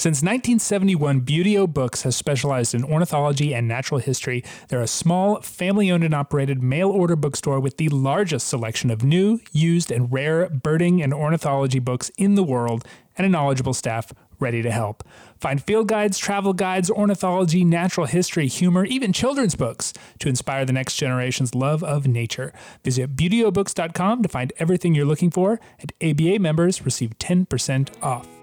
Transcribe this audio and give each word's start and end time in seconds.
Since 0.00 0.22
1971, 0.22 1.20
Buteo 1.26 1.70
Books 1.70 2.04
has 2.04 2.16
specialized 2.16 2.74
in 2.74 2.84
ornithology 2.84 3.54
and 3.54 3.68
natural 3.68 4.00
history. 4.00 4.42
They're 4.68 4.80
a 4.80 4.86
small, 4.86 5.42
family 5.42 5.90
owned 5.90 6.04
and 6.04 6.14
operated 6.14 6.62
mail 6.62 6.88
order 6.88 7.16
bookstore 7.16 7.60
with 7.60 7.76
the 7.76 7.90
largest 7.90 8.48
selection 8.48 8.90
of 8.90 9.04
new, 9.04 9.40
used, 9.52 9.90
and 9.90 10.10
rare 10.10 10.48
birding 10.48 11.02
and 11.02 11.12
ornithology 11.12 11.80
books 11.80 12.10
in 12.16 12.34
the 12.34 12.42
world 12.42 12.86
and 13.18 13.26
a 13.26 13.28
knowledgeable 13.28 13.74
staff 13.74 14.10
ready 14.38 14.62
to 14.62 14.70
help. 14.70 15.04
Find 15.38 15.62
field 15.62 15.88
guides, 15.88 16.16
travel 16.16 16.54
guides, 16.54 16.90
ornithology, 16.90 17.62
natural 17.62 18.06
history, 18.06 18.46
humor, 18.46 18.86
even 18.86 19.12
children's 19.12 19.54
books 19.54 19.92
to 20.20 20.30
inspire 20.30 20.64
the 20.64 20.72
next 20.72 20.96
generation's 20.96 21.54
love 21.54 21.84
of 21.84 22.06
nature. 22.06 22.54
Visit 22.84 23.16
buteobooks.com 23.16 24.22
to 24.22 24.28
find 24.30 24.50
everything 24.58 24.94
you're 24.94 25.04
looking 25.04 25.30
for, 25.30 25.60
and 25.78 25.92
ABA 26.02 26.38
members 26.38 26.86
receive 26.86 27.18
10% 27.18 28.02
off. 28.02 28.39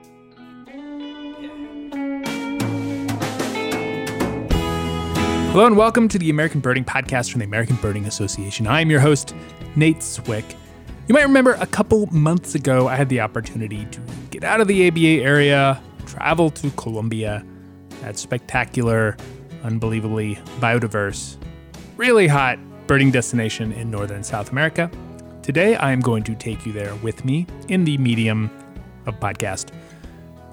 Hello 5.57 5.65
and 5.65 5.75
welcome 5.75 6.07
to 6.09 6.19
the 6.19 6.29
American 6.29 6.61
Birding 6.61 6.85
Podcast 6.85 7.31
from 7.31 7.39
the 7.39 7.45
American 7.45 7.77
Birding 7.77 8.05
Association. 8.05 8.67
I'm 8.67 8.91
your 8.91 8.99
host, 8.99 9.33
Nate 9.75 10.03
Swick. 10.03 10.45
You 11.07 11.15
might 11.15 11.23
remember 11.23 11.53
a 11.53 11.65
couple 11.65 12.05
months 12.11 12.53
ago, 12.53 12.87
I 12.87 12.95
had 12.95 13.09
the 13.09 13.21
opportunity 13.21 13.85
to 13.85 13.99
get 14.29 14.43
out 14.43 14.61
of 14.61 14.67
the 14.67 14.87
ABA 14.87 15.25
area, 15.25 15.81
travel 16.05 16.51
to 16.51 16.69
Colombia, 16.69 17.43
that 18.01 18.19
spectacular, 18.19 19.17
unbelievably 19.63 20.35
biodiverse, 20.59 21.37
really 21.95 22.27
hot 22.27 22.59
birding 22.85 23.09
destination 23.09 23.71
in 23.71 23.89
northern 23.89 24.23
South 24.23 24.51
America. 24.51 24.91
Today, 25.41 25.75
I 25.75 25.91
am 25.91 26.01
going 26.01 26.21
to 26.25 26.35
take 26.35 26.67
you 26.67 26.71
there 26.71 26.93
with 26.97 27.25
me 27.25 27.47
in 27.67 27.83
the 27.83 27.97
medium 27.97 28.51
of 29.07 29.19
podcast 29.19 29.71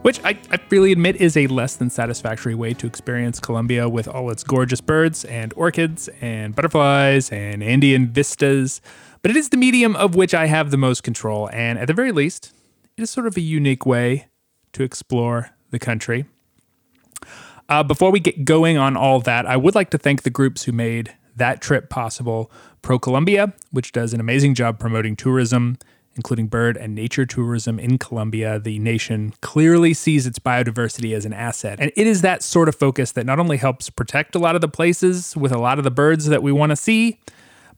which 0.05 0.23
I, 0.23 0.39
I 0.51 0.59
really 0.69 0.93
admit 0.93 1.17
is 1.17 1.35
a 1.35 1.47
less 1.47 1.77
than 1.77 1.89
satisfactory 1.89 2.55
way 2.55 2.75
to 2.75 2.87
experience 2.87 3.41
Colombia 3.41 3.89
with 3.89 4.07
all 4.07 4.29
its 4.29 4.45
gorgeous 4.45 4.83
birds 4.83 5.25
and 5.25 5.55
orchids 5.57 6.11
and 6.21 6.55
butterflies 6.55 7.33
and 7.33 7.63
Andean 7.63 8.09
vistas. 8.09 8.83
But 9.23 9.31
it 9.31 9.37
is 9.39 9.49
the 9.49 9.57
medium 9.57 9.97
of 9.97 10.15
which 10.15 10.35
I 10.35 10.45
have 10.45 10.71
the 10.71 10.77
most 10.77 11.05
control, 11.05 11.49
and 11.55 11.79
at 11.79 11.87
the 11.87 11.95
very 11.95 12.13
least, 12.13 12.53
it 12.99 13.03
is 13.03 13.09
sort 13.09 13.27
of 13.27 13.39
a 13.39 13.41
unique 13.41 13.87
way 13.87 14.27
to 14.75 14.83
explore 14.83 15.53
the 15.71 15.79
country. 15.79 16.27
Uh, 17.71 17.83
before 17.83 18.11
we 18.11 18.21
get 18.21 18.45
going 18.45 18.77
on 18.77 18.99
all 18.99 19.21
that, 19.21 19.47
I 19.47 19.57
would 19.57 19.75
like 19.75 19.89
to 19.89 19.97
thank 19.97 20.23
the 20.23 20.29
groups 20.29 20.65
who 20.65 20.73
made 20.73 21.17
that 21.35 21.63
trip 21.63 21.89
possible. 21.89 22.53
Pro 22.83 22.99
Colombia, 22.99 23.55
which 23.71 23.91
does 23.91 24.13
an 24.13 24.21
amazing 24.21 24.55
job 24.55 24.79
promoting 24.79 25.17
tourism 25.17 25.79
including 26.17 26.47
bird 26.47 26.77
and 26.77 26.95
nature 26.95 27.27
tourism 27.27 27.79
in 27.79 27.99
Colombia, 27.99 28.59
the 28.59 28.79
nation 28.79 29.35
clearly 29.41 29.95
sees 29.95 30.27
its 30.27 30.39
biodiversity 30.39 31.15
as 31.15 31.25
an 31.25 31.33
asset. 31.33 31.79
And 31.81 31.93
it 31.97 32.07
is 32.07 32.23
that 32.23 32.43
sort 32.43 32.69
of 32.69 32.75
focus 32.75 33.13
that 33.13 33.27
not 33.27 33.39
only 33.39 33.57
helps 33.57 33.91
protect 33.91 34.35
a 34.35 34.39
lot 34.39 34.55
of 34.55 34.61
the 34.61 34.69
places 34.69 35.37
with 35.37 35.53
a 35.53 35.59
lot 35.59 35.79
of 35.79 35.85
the 35.85 35.91
birds 35.91 36.27
that 36.27 36.43
we 36.43 36.53
want 36.53 36.71
to 36.71 36.77
see, 36.77 37.19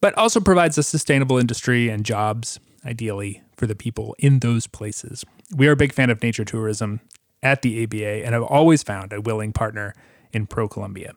but 0.00 0.16
also 0.18 0.40
provides 0.40 0.76
a 0.78 0.82
sustainable 0.82 1.38
industry 1.38 1.88
and 1.88 2.04
jobs, 2.04 2.60
ideally, 2.84 3.42
for 3.56 3.66
the 3.66 3.74
people 3.74 4.14
in 4.18 4.40
those 4.40 4.66
places. 4.66 5.24
We 5.54 5.68
are 5.68 5.72
a 5.72 5.76
big 5.76 5.92
fan 5.92 6.10
of 6.10 6.22
nature 6.22 6.44
tourism 6.44 7.00
at 7.42 7.62
the 7.62 7.84
ABA 7.84 8.24
and 8.24 8.34
have 8.34 8.42
always 8.42 8.82
found 8.82 9.12
a 9.12 9.20
willing 9.20 9.52
partner 9.52 9.94
in 10.32 10.46
Pro 10.46 10.68
Colombia. 10.68 11.14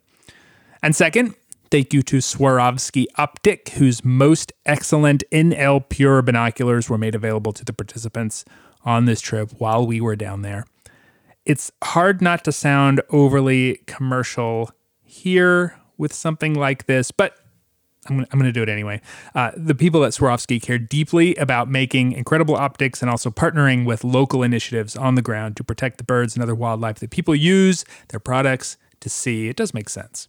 And 0.81 0.95
second, 0.95 1.35
Thank 1.71 1.93
you 1.93 2.01
to 2.03 2.17
Swarovski 2.17 3.05
Optik, 3.15 3.69
whose 3.69 4.03
most 4.03 4.51
excellent 4.65 5.23
NL 5.31 5.87
Pure 5.87 6.23
binoculars 6.23 6.89
were 6.89 6.97
made 6.97 7.13
available 7.13 7.53
to 7.53 7.63
the 7.63 7.73
participants 7.73 8.43
on 8.83 9.05
this 9.05 9.21
trip 9.21 9.51
while 9.59 9.85
we 9.85 10.01
were 10.01 10.15
down 10.15 10.41
there. 10.41 10.65
It's 11.45 11.71
hard 11.83 12.23
not 12.23 12.43
to 12.45 12.51
sound 12.51 13.01
overly 13.11 13.81
commercial 13.85 14.71
here 15.03 15.77
with 15.95 16.11
something 16.11 16.55
like 16.55 16.87
this, 16.87 17.11
but 17.11 17.37
I'm 18.07 18.15
gonna, 18.17 18.27
I'm 18.31 18.39
gonna 18.39 18.51
do 18.51 18.63
it 18.63 18.69
anyway. 18.69 18.99
Uh, 19.35 19.51
the 19.55 19.75
people 19.75 20.03
at 20.05 20.13
Swarovski 20.13 20.59
care 20.59 20.79
deeply 20.79 21.35
about 21.35 21.69
making 21.69 22.13
incredible 22.13 22.55
optics 22.55 23.03
and 23.03 23.11
also 23.11 23.29
partnering 23.29 23.85
with 23.85 24.03
local 24.03 24.41
initiatives 24.41 24.95
on 24.95 25.13
the 25.13 25.21
ground 25.21 25.55
to 25.57 25.63
protect 25.63 25.99
the 25.99 26.03
birds 26.03 26.35
and 26.35 26.41
other 26.41 26.55
wildlife 26.55 26.97
that 26.97 27.11
people 27.11 27.35
use 27.35 27.85
their 28.07 28.19
products 28.19 28.77
to 29.01 29.09
see. 29.09 29.49
It 29.49 29.55
does 29.55 29.71
make 29.71 29.89
sense. 29.89 30.27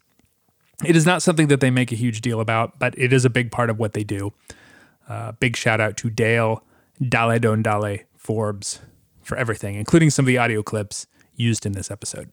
It 0.84 0.96
is 0.96 1.04
not 1.04 1.22
something 1.22 1.48
that 1.48 1.60
they 1.60 1.70
make 1.70 1.92
a 1.92 1.94
huge 1.94 2.20
deal 2.20 2.40
about, 2.40 2.78
but 2.78 2.94
it 2.96 3.12
is 3.12 3.24
a 3.24 3.30
big 3.30 3.50
part 3.50 3.68
of 3.68 3.78
what 3.78 3.92
they 3.92 4.04
do. 4.04 4.32
Uh, 5.08 5.32
big 5.32 5.56
shout 5.56 5.80
out 5.80 5.96
to 5.98 6.08
Dale, 6.08 6.64
Dale 7.00 7.38
Don 7.38 7.62
Dale, 7.62 7.98
Forbes 8.16 8.80
for 9.22 9.36
everything, 9.36 9.74
including 9.74 10.10
some 10.10 10.24
of 10.24 10.26
the 10.26 10.38
audio 10.38 10.62
clips 10.62 11.06
used 11.34 11.66
in 11.66 11.72
this 11.72 11.90
episode. 11.90 12.30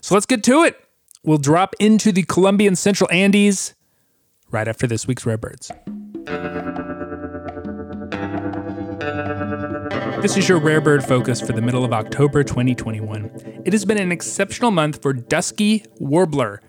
So 0.00 0.14
let's 0.14 0.26
get 0.26 0.42
to 0.44 0.64
it. 0.64 0.76
We'll 1.22 1.38
drop 1.38 1.74
into 1.78 2.12
the 2.12 2.22
Colombian 2.22 2.76
Central 2.76 3.10
Andes 3.12 3.74
right 4.50 4.68
after 4.68 4.86
this 4.86 5.06
week's 5.06 5.26
Rare 5.26 5.38
Birds. 5.38 5.70
This 10.22 10.36
is 10.36 10.48
your 10.48 10.58
rare 10.58 10.80
bird 10.80 11.04
focus 11.04 11.40
for 11.40 11.52
the 11.52 11.60
middle 11.60 11.84
of 11.84 11.92
October 11.92 12.42
2021. 12.42 13.62
It 13.64 13.72
has 13.72 13.84
been 13.84 13.98
an 13.98 14.10
exceptional 14.10 14.70
month 14.70 15.02
for 15.02 15.12
dusky 15.12 15.84
warbler 15.98 16.60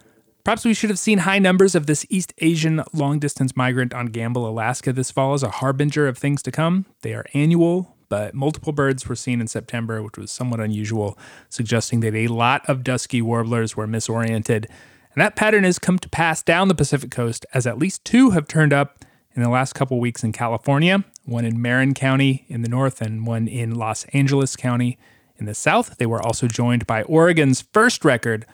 Perhaps 0.47 0.63
we 0.63 0.74
should 0.74 0.90
have 0.90 0.97
seen 0.97 1.18
high 1.18 1.40
numbers 1.40 1.75
of 1.75 1.88
this 1.88 2.06
East 2.08 2.34
Asian 2.38 2.81
long 2.94 3.19
distance 3.19 3.53
migrant 3.58 3.94
on 3.94 4.08
Gambell, 4.08 4.47
Alaska 4.47 4.94
this 4.94 5.12
fall 5.12 5.34
as 5.34 5.44
a 5.44 5.50
harbinger 5.50 6.08
of 6.08 6.18
things 6.18 6.41
to 6.44 6.52
come. 6.52 6.85
They 7.02 7.13
are 7.13 7.25
annual, 7.34 7.97
but 8.08 8.34
multiple 8.34 8.72
birds 8.72 9.09
were 9.09 9.16
seen 9.18 9.41
in 9.41 9.47
September, 9.47 10.02
which 10.02 10.18
was 10.18 10.31
somewhat 10.31 10.62
unusual, 10.62 11.19
suggesting 11.50 12.00
that 12.00 12.16
a 12.16 12.30
lot 12.30 12.62
of 12.69 12.86
dusky 12.86 13.22
warblers 13.22 13.75
were 13.75 13.88
misoriented. 13.88 14.68
And 15.13 15.22
that 15.22 15.36
pattern 15.36 15.66
has 15.66 15.80
come 15.80 16.00
to 16.00 16.07
pass 16.07 16.41
down 16.41 16.69
the 16.69 16.75
Pacific 16.75 17.12
coast 17.12 17.46
as 17.53 17.68
at 17.68 17.78
least 17.78 18.06
two 18.06 18.30
have 18.30 18.47
turned 18.47 18.72
up 18.72 19.03
in 19.36 19.44
the 19.44 19.50
last 19.50 19.75
couple 19.75 20.00
weeks 20.00 20.24
in 20.24 20.31
California, 20.31 21.03
one 21.25 21.44
in 21.44 21.62
Marin 21.62 21.94
County 21.94 22.46
in 22.47 22.62
the 22.62 22.69
north 22.69 23.02
and 23.02 23.28
one 23.28 23.50
in 23.50 23.75
Los 23.75 24.06
Angeles 24.13 24.56
County 24.56 24.97
in 25.36 25.46
the 25.46 25.53
south. 25.53 25.97
They 25.97 26.06
were 26.06 26.22
also 26.22 26.47
joined 26.47 26.88
by 26.88 27.03
Oregon's 27.03 27.59
first 27.74 28.06
record 28.06 28.46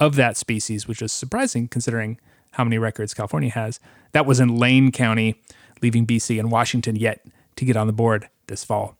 of 0.00 0.14
that 0.16 0.36
species, 0.36 0.86
which 0.86 1.02
is 1.02 1.12
surprising 1.12 1.68
considering 1.68 2.18
how 2.52 2.64
many 2.64 2.78
records 2.78 3.14
California 3.14 3.50
has. 3.50 3.80
That 4.12 4.26
was 4.26 4.40
in 4.40 4.56
Lane 4.56 4.92
County, 4.92 5.40
leaving 5.82 6.06
BC 6.06 6.38
and 6.38 6.50
Washington 6.50 6.96
yet 6.96 7.24
to 7.56 7.64
get 7.64 7.76
on 7.76 7.86
the 7.86 7.92
board 7.92 8.28
this 8.46 8.64
fall. 8.64 8.96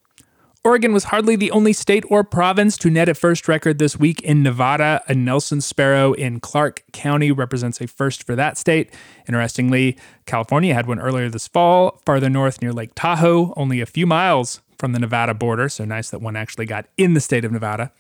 Oregon 0.65 0.93
was 0.93 1.05
hardly 1.05 1.37
the 1.37 1.53
only 1.53 1.73
state 1.73 2.05
or 2.11 2.25
province 2.25 2.77
to 2.79 2.91
net 2.91 3.09
a 3.09 3.15
first 3.15 3.47
record 3.47 3.79
this 3.79 3.97
week 3.97 4.21
in 4.23 4.43
Nevada. 4.43 5.03
A 5.07 5.15
Nelson 5.15 5.61
sparrow 5.61 6.13
in 6.13 6.41
Clark 6.41 6.83
County 6.93 7.31
represents 7.31 7.81
a 7.81 7.87
first 7.87 8.25
for 8.25 8.35
that 8.35 8.59
state. 8.59 8.93
Interestingly, 9.29 9.97
California 10.27 10.75
had 10.75 10.87
one 10.87 10.99
earlier 10.99 11.31
this 11.31 11.47
fall, 11.47 12.03
farther 12.05 12.29
north 12.29 12.61
near 12.61 12.73
Lake 12.73 12.91
Tahoe, 12.97 13.55
only 13.57 13.81
a 13.81 13.87
few 13.87 14.07
miles 14.07 14.61
from 14.79 14.93
the 14.93 14.99
Nevada 14.99 15.33
border. 15.33 15.69
So 15.69 15.85
nice 15.85 16.11
that 16.11 16.21
one 16.21 16.37
actually 16.37 16.67
got 16.67 16.87
in 16.97 17.15
the 17.15 17.21
state 17.21 17.45
of 17.45 17.53
Nevada 17.53 17.93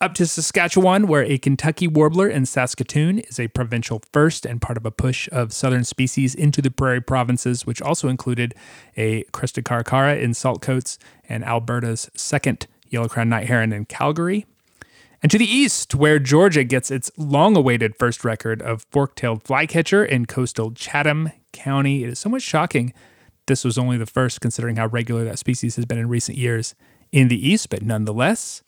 up 0.00 0.14
to 0.14 0.26
Saskatchewan, 0.26 1.06
where 1.06 1.24
a 1.24 1.36
Kentucky 1.36 1.86
warbler 1.86 2.26
in 2.26 2.46
Saskatoon 2.46 3.18
is 3.18 3.38
a 3.38 3.48
provincial 3.48 4.02
first 4.12 4.46
and 4.46 4.60
part 4.60 4.78
of 4.78 4.86
a 4.86 4.90
push 4.90 5.28
of 5.30 5.52
southern 5.52 5.84
species 5.84 6.34
into 6.34 6.62
the 6.62 6.70
prairie 6.70 7.02
provinces, 7.02 7.66
which 7.66 7.82
also 7.82 8.08
included 8.08 8.54
a 8.96 9.24
crested 9.24 9.64
caracara 9.64 10.18
in 10.18 10.30
Saltcoats 10.30 10.96
and 11.28 11.44
Alberta's 11.44 12.10
second 12.14 12.66
yellow 12.88 13.08
crowned 13.08 13.30
night 13.30 13.46
heron 13.46 13.72
in 13.72 13.84
Calgary. 13.84 14.46
And 15.22 15.30
to 15.30 15.36
the 15.36 15.44
east, 15.44 15.94
where 15.94 16.18
Georgia 16.18 16.64
gets 16.64 16.90
its 16.90 17.10
long 17.18 17.54
awaited 17.54 17.94
first 17.98 18.24
record 18.24 18.62
of 18.62 18.86
fork 18.90 19.14
tailed 19.16 19.42
flycatcher 19.42 20.02
in 20.02 20.24
coastal 20.24 20.72
Chatham 20.72 21.30
County. 21.52 22.04
It 22.04 22.10
is 22.10 22.18
somewhat 22.18 22.40
shocking 22.40 22.94
this 23.50 23.64
was 23.64 23.76
only 23.76 23.98
the 23.98 24.06
first, 24.06 24.40
considering 24.40 24.76
how 24.76 24.86
regular 24.86 25.24
that 25.24 25.36
species 25.36 25.74
has 25.74 25.84
been 25.84 25.98
in 25.98 26.08
recent 26.08 26.38
years 26.38 26.76
in 27.10 27.26
the 27.26 27.48
east, 27.48 27.68
but 27.68 27.82
nonetheless 27.82 28.62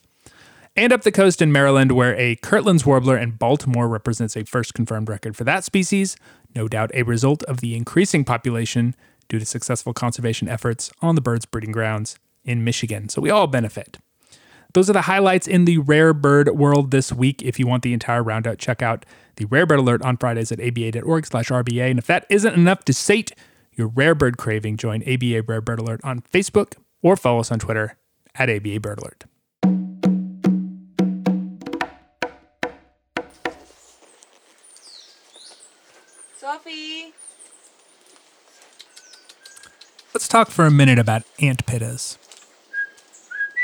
and 0.77 0.93
up 0.93 1.03
the 1.03 1.13
coast 1.13 1.43
in 1.43 1.53
Maryland, 1.53 1.93
where 1.93 2.17
a 2.17 2.37
Kirtland's 2.37 2.87
warbler 2.87 3.19
in 3.19 3.33
Baltimore 3.33 3.89
represents 3.89 4.37
a 4.37 4.45
first 4.45 4.75
confirmed 4.75 5.09
record 5.09 5.37
for 5.37 5.45
that 5.45 5.65
species, 5.65 6.17
no 6.55 6.69
doubt 6.69 6.91
a 6.95 7.03
result 7.03 7.43
of 7.45 7.61
the 7.61 7.77
increasing 7.77 8.25
population 8.25 8.95
due 9.29 9.39
to 9.39 9.45
successful 9.45 9.93
conservation 9.93 10.49
efforts 10.49 10.91
on 11.01 11.15
the 11.15 11.21
bird's 11.21 11.45
breeding 11.45 11.73
grounds 11.73 12.19
in 12.45 12.65
Michigan. 12.65 13.09
So 13.09 13.21
we 13.21 13.31
all 13.31 13.47
benefit. 13.47 13.99
Those 14.75 14.89
are 14.89 14.95
the 14.95 15.03
highlights 15.03 15.47
in 15.47 15.67
the 15.67 15.79
rare 15.79 16.15
bird 16.15 16.57
world 16.57 16.91
this 16.91 17.13
week. 17.13 17.43
If 17.43 17.59
you 17.59 17.67
want 17.67 17.83
the 17.83 17.93
entire 17.93 18.23
roundup, 18.23 18.59
check 18.59 18.81
out 18.81 19.05
the 19.37 19.45
Rare 19.45 19.67
Bird 19.67 19.81
Alert 19.81 20.03
on 20.03 20.17
Fridays 20.17 20.51
at 20.51 20.61
aba.org 20.61 21.27
slash 21.27 21.49
RBA. 21.49 21.91
And 21.91 21.99
if 21.99 22.07
that 22.07 22.25
isn't 22.31 22.55
enough 22.55 22.85
to 22.87 22.95
sate 22.95 23.33
your 23.75 23.89
rare 23.89 24.15
bird 24.15 24.39
craving, 24.39 24.79
join 24.79 25.03
ABA 25.03 25.43
Rare 25.43 25.61
Bird 25.61 25.79
Alert 25.79 26.01
on 26.03 26.21
Facebook 26.21 26.75
or 27.03 27.17
follow 27.17 27.41
us 27.41 27.53
on 27.53 27.59
Twitter 27.59 27.99
at 28.35 28.49
ABA 28.49 28.81
Bird 28.81 28.99
Alert. 29.01 29.25
Let's 40.15 40.29
talk 40.29 40.51
for 40.51 40.67
a 40.67 40.71
minute 40.71 40.99
about 40.99 41.23
ant 41.41 41.65
pittas. 41.67 42.19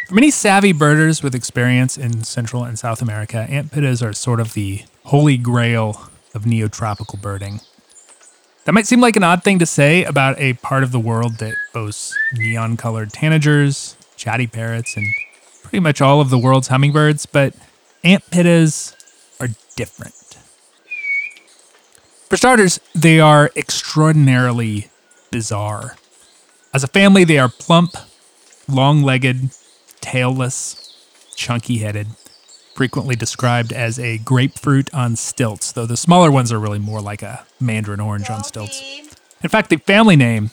For 0.09 0.15
many 0.15 0.31
savvy 0.31 0.73
birders 0.73 1.23
with 1.23 1.35
experience 1.35 1.99
in 1.99 2.25
Central 2.25 2.65
and 2.65 2.79
South 2.79 3.03
America, 3.03 3.47
ant 3.51 3.71
pittas 3.71 4.03
are 4.03 4.15
sort 4.15 4.41
of 4.41 4.55
the 4.55 4.85
holy 5.05 5.37
grail 5.37 6.11
of 6.35 6.45
neotropical 6.45 7.21
birding. 7.21 7.61
That 8.65 8.73
might 8.73 8.87
seem 8.87 9.01
like 9.01 9.17
an 9.17 9.23
odd 9.23 9.45
thing 9.45 9.59
to 9.59 9.67
say 9.67 10.05
about 10.05 10.39
a 10.39 10.55
part 10.55 10.83
of 10.83 10.93
the 10.93 10.99
world 10.99 11.39
that 11.39 11.55
boasts 11.73 12.17
neon 12.35 12.77
colored 12.77 13.11
tanagers, 13.11 13.97
chatty 14.17 14.47
parrots, 14.47 14.97
and 14.97 15.07
pretty 15.63 15.81
much 15.81 16.01
all 16.01 16.21
of 16.21 16.31
the 16.31 16.39
world's 16.39 16.69
hummingbirds, 16.69 17.27
but 17.27 17.55
ant 18.03 18.25
pittas 18.31 18.95
are 19.41 19.49
different. 19.77 20.18
For 22.29 22.37
starters, 22.37 22.79
they 22.95 23.21
are 23.21 23.51
extraordinarily 23.57 24.91
bizarre. 25.31 25.97
As 26.75 26.85
a 26.85 26.89
family, 26.89 27.25
they 27.25 27.39
are 27.39 27.49
plump, 27.49 27.97
long 28.69 29.03
legged, 29.03 29.51
tailless, 30.03 30.95
chunky 31.35 31.79
headed, 31.79 32.09
frequently 32.75 33.17
described 33.17 33.73
as 33.73 33.99
a 33.99 34.19
grapefruit 34.19 34.93
on 34.93 35.17
stilts, 35.17 35.73
though 35.73 35.87
the 35.87 35.97
smaller 35.97 36.31
ones 36.31 36.53
are 36.53 36.59
really 36.59 36.79
more 36.79 37.01
like 37.01 37.23
a 37.23 37.47
mandarin 37.59 37.99
orange 37.99 38.29
on 38.29 38.45
stilts. 38.45 38.83
In 39.43 39.49
fact, 39.49 39.71
the 39.71 39.79
family 39.79 40.17
name, 40.17 40.51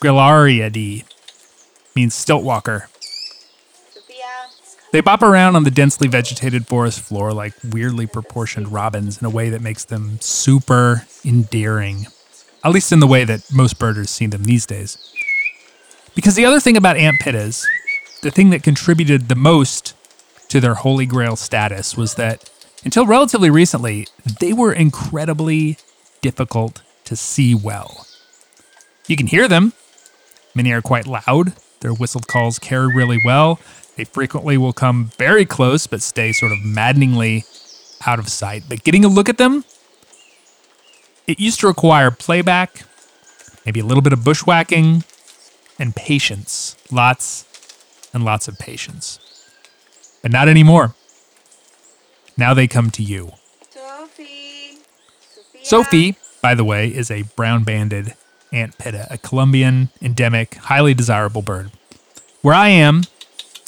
Grallariidae, 0.00 1.04
means 1.94 2.14
stilt 2.14 2.44
walker. 2.44 2.88
They 4.94 5.00
bop 5.00 5.24
around 5.24 5.56
on 5.56 5.64
the 5.64 5.72
densely 5.72 6.06
vegetated 6.06 6.68
forest 6.68 7.00
floor 7.00 7.32
like 7.32 7.52
weirdly 7.64 8.06
proportioned 8.06 8.68
robins 8.68 9.20
in 9.20 9.26
a 9.26 9.28
way 9.28 9.50
that 9.50 9.60
makes 9.60 9.84
them 9.84 10.20
super 10.20 11.04
endearing, 11.24 12.06
at 12.62 12.70
least 12.70 12.92
in 12.92 13.00
the 13.00 13.08
way 13.08 13.24
that 13.24 13.52
most 13.52 13.80
birders 13.80 14.10
see 14.10 14.26
them 14.26 14.44
these 14.44 14.66
days. 14.66 14.96
Because 16.14 16.36
the 16.36 16.44
other 16.44 16.60
thing 16.60 16.76
about 16.76 16.96
ant 16.96 17.18
pittas 17.18 17.66
the 18.22 18.30
thing 18.30 18.50
that 18.50 18.62
contributed 18.62 19.26
the 19.26 19.34
most 19.34 19.96
to 20.46 20.60
their 20.60 20.74
holy 20.74 21.06
grail 21.06 21.34
status 21.34 21.96
was 21.96 22.14
that 22.14 22.48
until 22.84 23.04
relatively 23.04 23.50
recently, 23.50 24.06
they 24.38 24.52
were 24.52 24.72
incredibly 24.72 25.76
difficult 26.20 26.82
to 27.06 27.16
see 27.16 27.52
well. 27.52 28.06
You 29.08 29.16
can 29.16 29.26
hear 29.26 29.48
them. 29.48 29.72
Many 30.54 30.70
are 30.70 30.80
quite 30.80 31.08
loud. 31.08 31.54
Their 31.80 31.92
whistled 31.92 32.28
calls 32.28 32.60
carry 32.60 32.94
really 32.94 33.18
well. 33.24 33.58
They 33.96 34.04
frequently 34.04 34.58
will 34.58 34.72
come 34.72 35.10
very 35.18 35.44
close 35.44 35.86
but 35.86 36.02
stay 36.02 36.32
sort 36.32 36.52
of 36.52 36.64
maddeningly 36.64 37.44
out 38.06 38.18
of 38.18 38.28
sight. 38.28 38.64
But 38.68 38.84
getting 38.84 39.04
a 39.04 39.08
look 39.08 39.28
at 39.28 39.38
them, 39.38 39.64
it 41.26 41.40
used 41.40 41.60
to 41.60 41.66
require 41.66 42.10
playback, 42.10 42.84
maybe 43.64 43.80
a 43.80 43.84
little 43.84 44.02
bit 44.02 44.12
of 44.12 44.24
bushwhacking, 44.24 45.04
and 45.78 45.96
patience. 45.96 46.76
Lots 46.90 47.46
and 48.12 48.24
lots 48.24 48.48
of 48.48 48.58
patience. 48.58 49.18
But 50.22 50.32
not 50.32 50.48
anymore. 50.48 50.94
Now 52.36 52.54
they 52.54 52.66
come 52.66 52.90
to 52.92 53.02
you. 53.02 53.32
Sophie. 53.70 54.78
Sophia. 55.30 55.64
Sophie, 55.64 56.16
by 56.42 56.54
the 56.54 56.64
way, 56.64 56.88
is 56.88 57.10
a 57.10 57.22
brown 57.36 57.64
banded 57.64 58.14
ant 58.52 58.78
pitta, 58.78 59.06
a 59.10 59.18
Colombian 59.18 59.90
endemic, 60.00 60.54
highly 60.54 60.94
desirable 60.94 61.42
bird. 61.42 61.70
Where 62.42 62.54
I 62.54 62.68
am, 62.68 63.02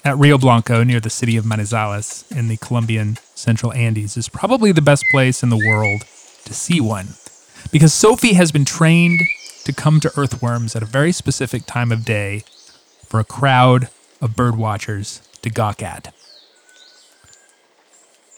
at 0.07 0.17
Rio 0.17 0.39
Blanco, 0.39 0.85
near 0.85 1.01
the 1.01 1.11
city 1.11 1.37
of 1.37 1.45
Manizales 1.45 2.31
in 2.31 2.47
the 2.47 2.57
Colombian 2.59 3.19
Central 3.35 3.73
Andes, 3.73 4.17
is 4.17 4.29
probably 4.29 4.71
the 4.71 4.81
best 4.81 5.05
place 5.11 5.43
in 5.43 5.49
the 5.49 5.57
world 5.57 6.03
to 6.45 6.55
see 6.55 6.81
one. 6.81 7.09
Because 7.73 7.93
Sophie 7.93 8.35
has 8.35 8.53
been 8.53 8.65
trained 8.65 9.21
to 9.65 9.73
come 9.73 9.99
to 9.99 10.13
earthworms 10.17 10.77
at 10.77 10.83
a 10.85 10.87
very 10.87 11.11
specific 11.11 11.67
time 11.67 11.91
of 11.91 12.05
day 12.05 12.45
for 13.05 13.19
a 13.19 13.25
crowd 13.25 13.89
of 14.21 14.37
bird 14.37 14.57
watchers 14.57 15.29
to 15.43 15.51
gawk 15.51 15.83
at. 15.83 16.15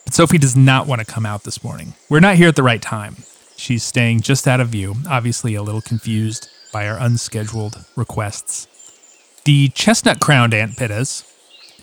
But 0.06 0.14
Sophie 0.14 0.38
does 0.38 0.56
not 0.56 0.86
want 0.86 1.00
to 1.00 1.06
come 1.06 1.26
out 1.26 1.44
this 1.44 1.62
morning. 1.62 1.92
We're 2.08 2.20
not 2.20 2.36
here 2.36 2.48
at 2.48 2.56
the 2.56 2.62
right 2.62 2.80
time. 2.80 3.24
She's 3.58 3.82
staying 3.82 4.22
just 4.22 4.48
out 4.48 4.60
of 4.60 4.68
view, 4.68 4.94
obviously 5.06 5.54
a 5.54 5.62
little 5.62 5.82
confused 5.82 6.48
by 6.72 6.88
our 6.88 6.96
unscheduled 6.98 7.84
requests. 7.94 8.66
The 9.44 9.68
chestnut 9.68 10.18
crowned 10.18 10.54
ant 10.54 10.76
pittas, 10.76 11.24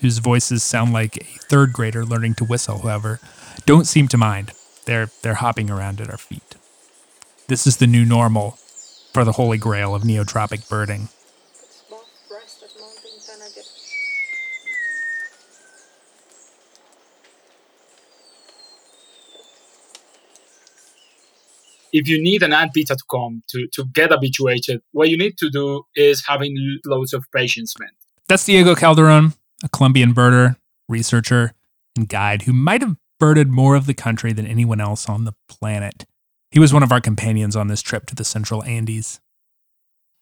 whose 0.02 0.20
voices 0.20 0.64
sound 0.64 0.94
like 0.94 1.18
a 1.18 1.24
third 1.50 1.74
grader 1.74 2.06
learning 2.06 2.36
to 2.36 2.46
whistle, 2.46 2.80
however, 2.80 3.20
don't 3.66 3.86
seem 3.86 4.08
to 4.10 4.18
mind. 4.18 4.52
They're, 4.86 5.10
they're 5.22 5.36
hopping 5.36 5.70
around 5.70 6.02
at 6.02 6.10
our 6.10 6.18
feet. 6.18 6.56
This 7.48 7.66
is 7.66 7.78
the 7.78 7.88
new 7.88 8.06
normal 8.06 8.58
for 9.14 9.24
the 9.24 9.34
holy 9.34 9.58
grail 9.58 9.96
of 9.96 10.04
neotropic 10.04 10.68
birding. 10.70 11.10
if 21.96 22.10
you 22.10 22.22
need 22.22 22.44
an 22.44 22.52
ant 22.52 22.74
to 22.74 22.98
come 23.10 23.42
to, 23.48 23.68
to 23.68 23.86
get 23.94 24.12
habituated, 24.12 24.82
what 24.92 25.10
you 25.10 25.18
need 25.18 25.38
to 25.38 25.50
do 25.50 25.84
is 25.96 26.26
having 26.28 26.54
loads 26.86 27.14
of 27.14 27.24
patience, 27.34 27.74
man. 27.80 27.90
That's 28.28 28.44
Diego 28.44 28.76
Calderon, 28.76 29.34
a 29.66 29.70
Colombian 29.70 30.14
birder, 30.14 30.56
researcher, 30.88 31.52
and 31.98 32.08
guide 32.08 32.44
who 32.44 32.54
might 32.54 32.82
have 32.82 32.96
birded 33.20 33.50
more 33.50 33.76
of 33.76 33.86
the 33.86 33.94
country 33.94 34.32
than 34.32 34.48
anyone 34.48 34.80
else 34.80 35.10
on 35.10 35.26
the 35.26 35.34
planet. 35.50 36.06
He 36.52 36.60
was 36.60 36.74
one 36.74 36.84
of 36.84 36.92
our 36.92 37.02
companions 37.02 37.58
on 37.58 37.68
this 37.68 37.82
trip 37.82 38.06
to 38.06 38.16
the 38.16 38.24
central 38.24 38.64
Andes 38.64 39.20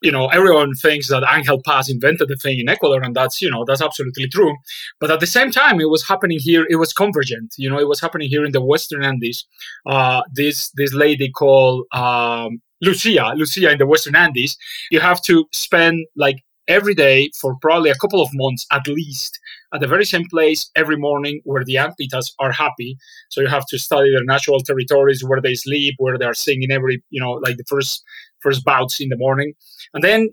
you 0.03 0.11
know 0.11 0.27
everyone 0.27 0.75
thinks 0.75 1.07
that 1.07 1.23
Angel 1.33 1.61
Paz 1.65 1.89
invented 1.89 2.27
the 2.27 2.35
thing 2.35 2.59
in 2.59 2.69
Ecuador, 2.69 3.01
and 3.01 3.15
that's 3.15 3.41
you 3.41 3.49
know 3.49 3.63
that's 3.65 3.81
absolutely 3.81 4.27
true. 4.27 4.53
But 4.99 5.09
at 5.09 5.21
the 5.21 5.25
same 5.25 5.49
time, 5.49 5.79
it 5.79 5.89
was 5.89 6.05
happening 6.05 6.39
here. 6.39 6.67
It 6.69 6.75
was 6.75 6.93
convergent. 6.93 7.55
You 7.57 7.69
know, 7.69 7.79
it 7.79 7.87
was 7.87 8.01
happening 8.01 8.29
here 8.29 8.45
in 8.45 8.51
the 8.51 8.61
Western 8.61 9.03
Andes. 9.03 9.47
Uh, 9.85 10.21
this 10.33 10.69
this 10.71 10.93
lady 10.93 11.31
called 11.31 11.85
um, 11.93 12.61
Lucia, 12.81 13.33
Lucia 13.35 13.71
in 13.71 13.77
the 13.77 13.87
Western 13.87 14.15
Andes. 14.15 14.57
You 14.91 14.99
have 14.99 15.21
to 15.23 15.45
spend 15.53 16.05
like 16.17 16.43
every 16.67 16.95
day 16.95 17.29
for 17.39 17.55
probably 17.61 17.89
a 17.89 17.95
couple 17.95 18.21
of 18.21 18.29
months 18.33 18.65
at 18.71 18.87
least 18.87 19.39
at 19.73 19.81
the 19.81 19.87
very 19.87 20.05
same 20.05 20.25
place 20.29 20.69
every 20.75 20.95
morning 20.95 21.41
where 21.43 21.65
the 21.65 21.77
ant 21.77 21.93
are 22.39 22.51
happy 22.51 22.97
so 23.29 23.41
you 23.41 23.47
have 23.47 23.65
to 23.65 23.77
study 23.77 24.09
their 24.11 24.23
natural 24.23 24.59
territories 24.61 25.23
where 25.23 25.41
they 25.41 25.55
sleep 25.55 25.95
where 25.97 26.17
they 26.17 26.25
are 26.25 26.33
singing 26.33 26.71
every 26.71 27.03
you 27.09 27.21
know 27.21 27.33
like 27.45 27.57
the 27.57 27.65
first 27.67 28.03
first 28.43 28.63
bouts 28.63 28.99
in 28.99 29.09
the 29.09 29.17
morning, 29.17 29.53
and 29.93 30.03
then 30.03 30.29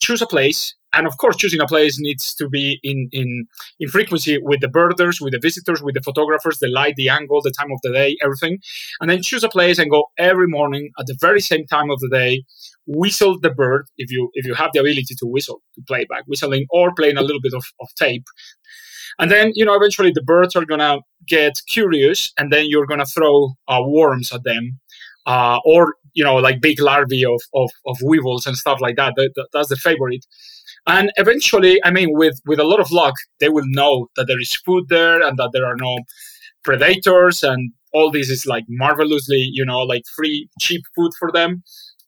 choose 0.00 0.22
a 0.22 0.26
place. 0.26 0.74
And 0.92 1.08
of 1.08 1.16
course, 1.16 1.36
choosing 1.36 1.60
a 1.60 1.66
place 1.66 1.98
needs 1.98 2.34
to 2.36 2.48
be 2.48 2.78
in, 2.84 3.08
in, 3.10 3.46
in 3.80 3.88
frequency 3.88 4.38
with 4.40 4.60
the 4.60 4.68
birders, 4.68 5.20
with 5.20 5.32
the 5.32 5.40
visitors, 5.40 5.82
with 5.82 5.96
the 5.96 6.02
photographers, 6.02 6.60
the 6.60 6.68
light, 6.68 6.94
the 6.94 7.08
angle, 7.08 7.42
the 7.42 7.50
time 7.50 7.72
of 7.72 7.80
the 7.82 7.90
day, 7.90 8.16
everything. 8.22 8.58
And 9.00 9.10
then 9.10 9.20
choose 9.20 9.42
a 9.42 9.48
place 9.48 9.80
and 9.80 9.90
go 9.90 10.04
every 10.18 10.46
morning 10.46 10.90
at 11.00 11.06
the 11.06 11.16
very 11.20 11.40
same 11.40 11.66
time 11.66 11.90
of 11.90 11.98
the 11.98 12.08
day. 12.10 12.44
Whistle 12.86 13.38
the 13.40 13.50
bird 13.50 13.86
if 13.96 14.10
you 14.10 14.30
if 14.34 14.44
you 14.46 14.54
have 14.54 14.70
the 14.74 14.80
ability 14.80 15.14
to 15.18 15.26
whistle, 15.26 15.62
to 15.74 15.82
play 15.86 16.04
back, 16.04 16.24
whistling 16.26 16.66
or 16.70 16.92
playing 16.94 17.16
a 17.16 17.22
little 17.22 17.40
bit 17.40 17.54
of, 17.54 17.64
of 17.80 17.88
tape. 17.98 18.24
And 19.18 19.30
then, 19.30 19.52
you 19.54 19.64
know, 19.64 19.74
eventually 19.74 20.10
the 20.12 20.22
birds 20.22 20.56
are 20.56 20.64
to 20.64 21.00
get 21.28 21.60
curious 21.68 22.32
and 22.36 22.52
then 22.52 22.66
you're 22.68 22.86
to 22.86 23.06
throw 23.06 23.52
uh, 23.68 23.80
worms 23.86 24.32
at 24.32 24.42
them 24.44 24.80
uh, 25.26 25.58
or 25.64 25.94
you 26.12 26.24
know 26.24 26.36
like 26.36 26.60
big 26.60 26.80
larvae 26.80 27.24
of, 27.24 27.40
of, 27.54 27.70
of 27.86 27.96
weevils 28.04 28.46
and 28.46 28.56
stuff 28.56 28.80
like 28.80 28.96
that. 28.96 29.14
that. 29.16 29.48
That's 29.52 29.68
the 29.68 29.76
favorite. 29.76 30.24
And 30.86 31.10
eventually, 31.16 31.80
I 31.84 31.90
mean, 31.90 32.10
with 32.12 32.40
with 32.46 32.60
a 32.60 32.64
lot 32.64 32.80
of 32.80 32.90
luck, 32.90 33.14
they 33.40 33.48
will 33.48 33.64
know 33.66 34.08
that 34.16 34.26
there 34.26 34.40
is 34.40 34.54
food 34.54 34.88
there 34.88 35.22
and 35.22 35.38
that 35.38 35.50
there 35.52 35.64
are 35.64 35.76
no 35.76 35.98
predators 36.62 37.42
and 37.42 37.72
all 37.92 38.10
this 38.10 38.28
is 38.28 38.44
like 38.44 38.64
marvelously, 38.68 39.48
you 39.52 39.64
know, 39.64 39.80
like 39.80 40.02
free, 40.16 40.48
cheap 40.60 40.82
food 40.96 41.12
for 41.18 41.30
them. 41.30 41.62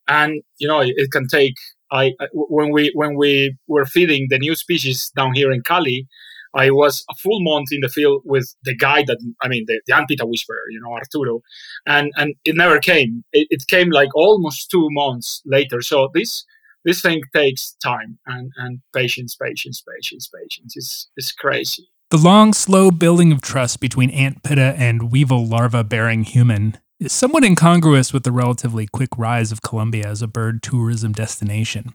And 0.08 0.42
you 0.58 0.68
know, 0.68 0.80
it, 0.80 1.10
can 1.10 1.26
take. 1.28 1.54
I 1.92 2.12
when 2.32 2.72
we 2.72 2.90
when 2.94 3.16
we 3.16 3.56
were 3.68 3.86
feeding 3.86 4.26
the 4.28 4.38
new 4.38 4.56
species 4.56 5.10
down 5.16 5.34
here 5.34 5.52
in 5.52 5.62
Cali, 5.62 6.08
I 6.54 6.70
was 6.70 7.04
a 7.10 7.14
full 7.14 7.40
month 7.42 7.68
in 7.70 7.80
the 7.80 7.88
field 7.88 8.22
with 8.25 8.54
the 8.64 8.75
guy 8.75 9.04
that 9.06 9.18
I 9.42 9.48
mean 9.48 9.64
the, 9.66 9.80
the 9.86 9.94
ant 9.94 10.08
pitta 10.08 10.26
whisperer, 10.26 10.64
you 10.70 10.80
know, 10.80 10.92
Arturo, 10.92 11.42
and 11.86 12.10
and 12.16 12.34
it 12.44 12.56
never 12.56 12.80
came. 12.80 13.25
It, 13.32 13.46
it 13.50 13.66
came 13.68 13.90
like 13.90 14.14
almost 14.16 14.70
two 14.70 14.88
months 14.90 15.42
later. 15.44 15.80
So 15.80 16.08
this 16.12 16.44
this 16.84 17.02
thing 17.02 17.22
takes 17.34 17.76
time 17.82 18.18
and 18.26 18.50
and 18.56 18.80
patience, 18.94 19.36
patience, 19.36 19.82
patience, 19.82 20.28
patience. 20.28 20.75
It's 20.76 21.08
it's 21.16 21.32
crazy. 21.32 21.88
The 22.10 22.16
long, 22.18 22.52
slow 22.52 22.92
building 22.92 23.32
of 23.32 23.42
trust 23.42 23.80
between 23.80 24.10
ant 24.10 24.42
pitta 24.44 24.75
and 24.78 25.10
weevil 25.10 25.44
larva 25.46 25.82
bearing 25.82 26.22
human 26.22 26.78
is 26.99 27.12
somewhat 27.12 27.45
incongruous 27.45 28.12
with 28.12 28.23
the 28.23 28.33
relatively 28.33 28.87
quick 28.87 29.11
rise 29.19 29.53
of 29.53 29.62
Colombia 29.62 30.07
as 30.07 30.23
a 30.23 30.26
bird 30.26 30.62
tourism 30.62 31.12
destination. 31.12 31.95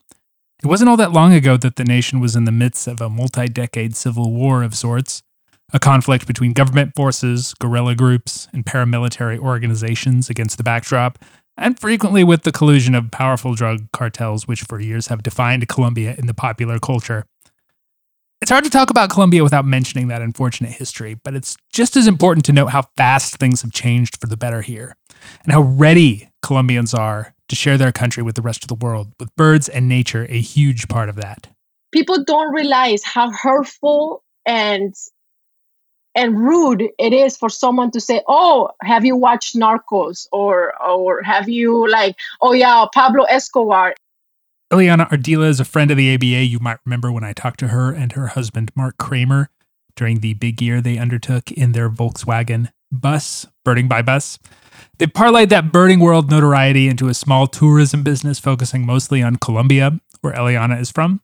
It 0.63 0.67
wasn't 0.67 0.89
all 0.89 0.97
that 0.97 1.11
long 1.11 1.33
ago 1.33 1.57
that 1.57 1.75
the 1.75 1.83
nation 1.83 2.19
was 2.19 2.35
in 2.35 2.45
the 2.45 2.51
midst 2.51 2.87
of 2.87 3.01
a 3.01 3.09
multi 3.09 3.47
decade 3.47 3.95
civil 3.95 4.31
war 4.31 4.61
of 4.61 4.75
sorts, 4.75 5.23
a 5.73 5.79
conflict 5.79 6.27
between 6.27 6.53
government 6.53 6.93
forces, 6.95 7.55
guerrilla 7.55 7.95
groups, 7.95 8.47
and 8.53 8.63
paramilitary 8.63 9.39
organizations 9.39 10.29
against 10.29 10.57
the 10.57 10.63
backdrop, 10.63 11.17
and 11.57 11.79
frequently 11.79 12.23
with 12.23 12.43
the 12.43 12.51
collusion 12.51 12.93
of 12.93 13.09
powerful 13.09 13.55
drug 13.55 13.91
cartels, 13.91 14.47
which 14.47 14.61
for 14.61 14.79
years 14.79 15.07
have 15.07 15.23
defined 15.23 15.67
Colombia 15.67 16.13
in 16.17 16.27
the 16.27 16.33
popular 16.33 16.77
culture. 16.77 17.25
It's 18.41 18.49
hard 18.49 18.63
to 18.63 18.71
talk 18.71 18.89
about 18.89 19.11
Colombia 19.11 19.43
without 19.43 19.65
mentioning 19.65 20.07
that 20.07 20.23
unfortunate 20.23 20.71
history, 20.71 21.13
but 21.13 21.35
it's 21.35 21.55
just 21.71 21.95
as 21.95 22.07
important 22.07 22.43
to 22.45 22.51
note 22.51 22.71
how 22.71 22.83
fast 22.97 23.37
things 23.37 23.61
have 23.61 23.71
changed 23.71 24.19
for 24.19 24.25
the 24.25 24.35
better 24.35 24.63
here 24.63 24.95
and 25.43 25.53
how 25.53 25.61
ready 25.61 26.31
Colombians 26.41 26.95
are 26.95 27.35
to 27.49 27.55
share 27.55 27.77
their 27.77 27.91
country 27.91 28.23
with 28.23 28.33
the 28.33 28.41
rest 28.41 28.63
of 28.63 28.67
the 28.67 28.73
world, 28.73 29.13
with 29.19 29.35
birds 29.35 29.69
and 29.69 29.87
nature 29.87 30.25
a 30.27 30.41
huge 30.41 30.87
part 30.87 31.07
of 31.07 31.17
that. 31.17 31.49
People 31.91 32.23
don't 32.23 32.51
realize 32.51 33.03
how 33.03 33.29
hurtful 33.31 34.23
and 34.45 34.95
and 36.15 36.37
rude 36.39 36.89
it 36.99 37.13
is 37.13 37.37
for 37.37 37.47
someone 37.47 37.91
to 37.91 38.01
say, 38.01 38.21
"Oh, 38.27 38.71
have 38.81 39.05
you 39.05 39.15
watched 39.15 39.55
Narcos?" 39.55 40.27
or 40.31 40.73
or 40.83 41.21
have 41.21 41.47
you 41.47 41.87
like, 41.87 42.15
"Oh 42.41 42.53
yeah, 42.53 42.85
Pablo 42.91 43.23
Escobar." 43.25 43.93
Ileana 44.71 45.09
Ardila 45.09 45.49
is 45.49 45.59
a 45.59 45.65
friend 45.65 45.91
of 45.91 45.97
the 45.97 46.13
ABA. 46.13 46.45
You 46.45 46.59
might 46.59 46.77
remember 46.85 47.11
when 47.11 47.25
I 47.25 47.33
talked 47.33 47.59
to 47.59 47.67
her 47.69 47.91
and 47.91 48.13
her 48.13 48.27
husband 48.27 48.71
Mark 48.73 48.97
Kramer 48.97 49.49
during 49.97 50.21
the 50.21 50.33
big 50.35 50.61
year 50.61 50.79
they 50.79 50.97
undertook 50.97 51.51
in 51.51 51.73
their 51.73 51.89
Volkswagen 51.89 52.71
bus, 52.89 53.45
birding 53.65 53.89
by 53.89 54.01
bus. 54.01 54.39
They 54.97 55.07
parlayed 55.07 55.49
that 55.49 55.73
birding 55.73 55.99
world 55.99 56.31
notoriety 56.31 56.87
into 56.87 57.09
a 57.09 57.13
small 57.13 57.47
tourism 57.47 58.01
business 58.01 58.39
focusing 58.39 58.85
mostly 58.85 59.21
on 59.21 59.35
Colombia, 59.35 59.99
where 60.21 60.33
Eliana 60.33 60.79
is 60.79 60.89
from. 60.89 61.19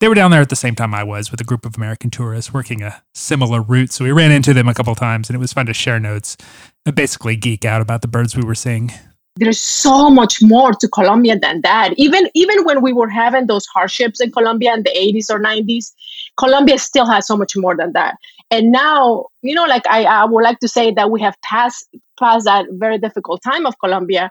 They 0.00 0.08
were 0.08 0.14
down 0.14 0.30
there 0.30 0.42
at 0.42 0.50
the 0.50 0.56
same 0.56 0.74
time 0.74 0.94
I 0.94 1.04
was 1.04 1.30
with 1.30 1.40
a 1.40 1.44
group 1.44 1.64
of 1.64 1.76
American 1.78 2.10
tourists 2.10 2.52
working 2.52 2.82
a 2.82 3.02
similar 3.14 3.62
route, 3.62 3.92
so 3.92 4.04
we 4.04 4.12
ran 4.12 4.32
into 4.32 4.52
them 4.52 4.68
a 4.68 4.74
couple 4.74 4.94
times 4.96 5.30
and 5.30 5.36
it 5.36 5.40
was 5.40 5.54
fun 5.54 5.64
to 5.64 5.72
share 5.72 5.98
notes 5.98 6.36
and 6.84 6.94
basically 6.94 7.36
geek 7.36 7.64
out 7.64 7.80
about 7.80 8.02
the 8.02 8.08
birds 8.08 8.36
we 8.36 8.44
were 8.44 8.54
seeing. 8.54 8.92
There's 9.36 9.58
so 9.58 10.10
much 10.10 10.42
more 10.42 10.72
to 10.72 10.88
Colombia 10.88 11.38
than 11.38 11.62
that. 11.62 11.94
Even 11.96 12.28
even 12.34 12.64
when 12.64 12.82
we 12.82 12.92
were 12.92 13.08
having 13.08 13.46
those 13.46 13.66
hardships 13.66 14.20
in 14.20 14.30
Colombia 14.30 14.74
in 14.74 14.82
the 14.82 14.90
80s 14.90 15.30
or 15.30 15.40
90s, 15.40 15.92
Colombia 16.36 16.78
still 16.78 17.06
has 17.06 17.26
so 17.26 17.36
much 17.36 17.56
more 17.56 17.74
than 17.74 17.92
that. 17.92 18.16
And 18.50 18.70
now, 18.70 19.26
you 19.40 19.54
know, 19.54 19.64
like 19.64 19.86
I, 19.88 20.04
I 20.04 20.24
would 20.26 20.44
like 20.44 20.58
to 20.60 20.68
say 20.68 20.92
that 20.92 21.10
we 21.10 21.22
have 21.22 21.40
passed 21.40 21.88
past 22.18 22.44
that 22.44 22.66
very 22.72 22.98
difficult 22.98 23.42
time 23.42 23.64
of 23.64 23.78
Colombia 23.78 24.30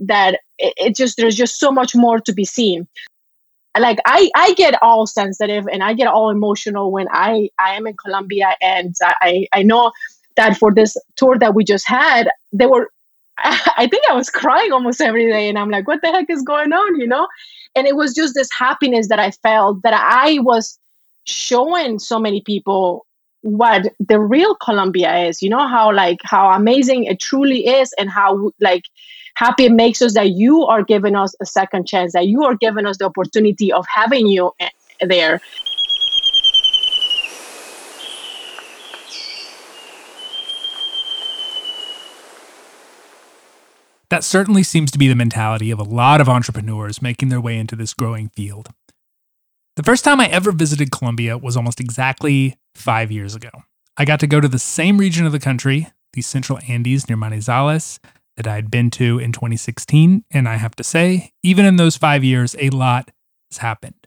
that 0.00 0.40
it, 0.58 0.74
it 0.76 0.96
just 0.96 1.16
there's 1.16 1.36
just 1.36 1.58
so 1.58 1.70
much 1.70 1.94
more 1.94 2.20
to 2.20 2.32
be 2.32 2.44
seen 2.44 2.86
like 3.78 3.98
I, 4.04 4.30
I 4.34 4.54
get 4.54 4.80
all 4.82 5.06
sensitive 5.06 5.66
and 5.70 5.82
I 5.82 5.94
get 5.94 6.06
all 6.06 6.30
emotional 6.30 6.92
when 6.92 7.08
I, 7.10 7.50
I 7.58 7.74
am 7.74 7.86
in 7.86 7.96
Colombia 7.96 8.56
and 8.60 8.94
I, 9.02 9.46
I 9.52 9.62
know 9.62 9.92
that 10.36 10.56
for 10.56 10.72
this 10.72 10.96
tour 11.16 11.38
that 11.38 11.54
we 11.54 11.64
just 11.64 11.86
had, 11.86 12.28
there 12.52 12.68
were 12.68 12.90
I 13.76 13.88
think 13.90 14.04
I 14.10 14.14
was 14.14 14.30
crying 14.30 14.72
almost 14.72 15.00
every 15.00 15.30
day 15.30 15.48
and 15.48 15.58
I'm 15.58 15.70
like, 15.70 15.86
what 15.88 16.00
the 16.02 16.08
heck 16.08 16.30
is 16.30 16.42
going 16.42 16.72
on? 16.72 17.00
You 17.00 17.06
know? 17.06 17.26
And 17.74 17.86
it 17.86 17.96
was 17.96 18.14
just 18.14 18.34
this 18.34 18.52
happiness 18.52 19.08
that 19.08 19.18
I 19.18 19.30
felt 19.30 19.82
that 19.82 19.94
I 19.94 20.38
was 20.40 20.78
showing 21.24 21.98
so 21.98 22.18
many 22.18 22.40
people 22.42 23.06
what 23.40 23.92
the 24.00 24.18
real 24.18 24.54
Colombia 24.54 25.26
is, 25.26 25.42
you 25.42 25.50
know, 25.50 25.68
how 25.68 25.92
like 25.92 26.18
how 26.24 26.50
amazing 26.50 27.04
it 27.04 27.20
truly 27.20 27.66
is 27.66 27.92
and 27.98 28.08
how 28.08 28.52
like 28.60 28.84
happy 29.34 29.64
it 29.64 29.72
makes 29.72 30.00
us 30.00 30.14
that 30.14 30.30
you 30.30 30.64
are 30.64 30.82
giving 30.82 31.14
us 31.14 31.34
a 31.42 31.46
second 31.46 31.86
chance, 31.86 32.12
that 32.12 32.26
you 32.26 32.44
are 32.44 32.54
giving 32.54 32.86
us 32.86 32.98
the 32.98 33.04
opportunity 33.04 33.72
of 33.72 33.84
having 33.92 34.26
you 34.26 34.52
eh, 34.60 34.70
there. 35.00 35.40
That 44.14 44.22
certainly 44.22 44.62
seems 44.62 44.92
to 44.92 44.98
be 44.98 45.08
the 45.08 45.16
mentality 45.16 45.72
of 45.72 45.80
a 45.80 45.82
lot 45.82 46.20
of 46.20 46.28
entrepreneurs 46.28 47.02
making 47.02 47.30
their 47.30 47.40
way 47.40 47.58
into 47.58 47.74
this 47.74 47.92
growing 47.92 48.28
field. 48.28 48.68
The 49.74 49.82
first 49.82 50.04
time 50.04 50.20
I 50.20 50.28
ever 50.28 50.52
visited 50.52 50.92
Colombia 50.92 51.36
was 51.36 51.56
almost 51.56 51.80
exactly 51.80 52.56
five 52.76 53.10
years 53.10 53.34
ago. 53.34 53.50
I 53.96 54.04
got 54.04 54.20
to 54.20 54.28
go 54.28 54.40
to 54.40 54.46
the 54.46 54.60
same 54.60 54.98
region 54.98 55.26
of 55.26 55.32
the 55.32 55.40
country, 55.40 55.88
the 56.12 56.22
Central 56.22 56.60
Andes 56.68 57.08
near 57.08 57.18
Manizales, 57.18 57.98
that 58.36 58.46
I'd 58.46 58.70
been 58.70 58.88
to 58.92 59.18
in 59.18 59.32
2016. 59.32 60.22
And 60.30 60.48
I 60.48 60.58
have 60.58 60.76
to 60.76 60.84
say, 60.84 61.32
even 61.42 61.66
in 61.66 61.74
those 61.74 61.96
five 61.96 62.22
years, 62.22 62.54
a 62.60 62.70
lot 62.70 63.10
has 63.50 63.58
happened. 63.58 64.06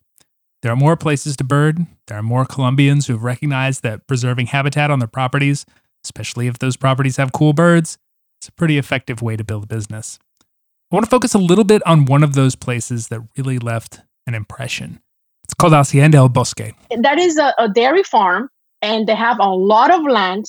There 0.61 0.71
are 0.71 0.77
more 0.77 0.95
places 0.95 1.35
to 1.35 1.43
bird. 1.43 1.85
There 2.07 2.17
are 2.17 2.23
more 2.23 2.45
Colombians 2.45 3.07
who 3.07 3.13
have 3.15 3.23
recognized 3.23 3.83
that 3.83 4.07
preserving 4.07 4.45
habitat 4.45 4.89
on 4.89 4.99
their 4.99 5.09
properties, 5.09 5.65
especially 6.05 6.47
if 6.47 6.59
those 6.59 6.77
properties 6.77 7.17
have 7.17 7.33
cool 7.33 7.51
birds, 7.51 7.97
is 8.47 8.49
a 8.49 8.53
pretty 8.53 8.77
effective 8.77 9.21
way 9.21 9.35
to 9.35 9.43
build 9.43 9.65
a 9.65 9.67
business. 9.67 10.19
I 10.91 10.95
want 10.95 11.05
to 11.05 11.09
focus 11.09 11.33
a 11.33 11.39
little 11.39 11.65
bit 11.65 11.85
on 11.85 12.05
one 12.05 12.23
of 12.23 12.33
those 12.33 12.55
places 12.55 13.09
that 13.09 13.21
really 13.37 13.59
left 13.59 14.01
an 14.25 14.33
impression. 14.33 15.01
It's 15.43 15.53
called 15.53 15.73
Hacienda 15.73 16.17
El 16.17 16.29
Bosque. 16.29 16.73
That 16.97 17.19
is 17.19 17.37
a, 17.37 17.53
a 17.57 17.69
dairy 17.69 18.03
farm, 18.03 18.49
and 18.81 19.07
they 19.07 19.15
have 19.15 19.37
a 19.39 19.49
lot 19.49 19.93
of 19.93 20.03
land 20.03 20.45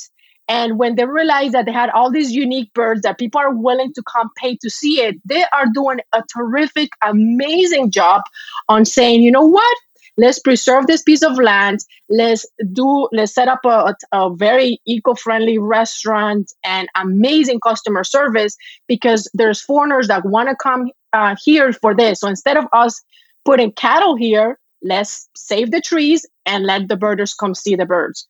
and 0.48 0.78
when 0.78 0.96
they 0.96 1.04
realized 1.04 1.52
that 1.52 1.66
they 1.66 1.72
had 1.72 1.90
all 1.90 2.10
these 2.10 2.32
unique 2.32 2.72
birds 2.72 3.02
that 3.02 3.18
people 3.18 3.38
are 3.38 3.54
willing 3.54 3.92
to 3.92 4.02
come 4.02 4.30
pay 4.36 4.56
to 4.62 4.70
see 4.70 5.00
it, 5.02 5.16
they 5.24 5.44
are 5.52 5.66
doing 5.72 5.98
a 6.14 6.22
terrific, 6.34 6.88
amazing 7.02 7.90
job 7.90 8.22
on 8.68 8.86
saying, 8.86 9.22
you 9.22 9.30
know 9.30 9.46
what? 9.46 9.78
Let's 10.18 10.40
preserve 10.40 10.86
this 10.86 11.02
piece 11.02 11.22
of 11.22 11.38
land. 11.38 11.80
Let's 12.08 12.44
do. 12.72 13.08
Let's 13.12 13.32
set 13.32 13.48
up 13.48 13.60
a, 13.64 13.94
a 14.12 14.34
very 14.34 14.80
eco-friendly 14.84 15.58
restaurant 15.58 16.52
and 16.64 16.88
amazing 16.96 17.60
customer 17.60 18.04
service 18.04 18.56
because 18.86 19.30
there's 19.32 19.62
foreigners 19.62 20.08
that 20.08 20.26
want 20.26 20.48
to 20.48 20.56
come 20.56 20.90
uh, 21.12 21.36
here 21.42 21.72
for 21.72 21.94
this. 21.94 22.20
So 22.20 22.28
instead 22.28 22.56
of 22.56 22.66
us 22.72 23.00
putting 23.44 23.72
cattle 23.72 24.16
here, 24.16 24.58
let's 24.82 25.28
save 25.34 25.70
the 25.70 25.80
trees 25.80 26.26
and 26.46 26.64
let 26.66 26.88
the 26.88 26.96
birders 26.96 27.34
come 27.34 27.54
see 27.54 27.74
the 27.74 27.86
birds 27.86 28.26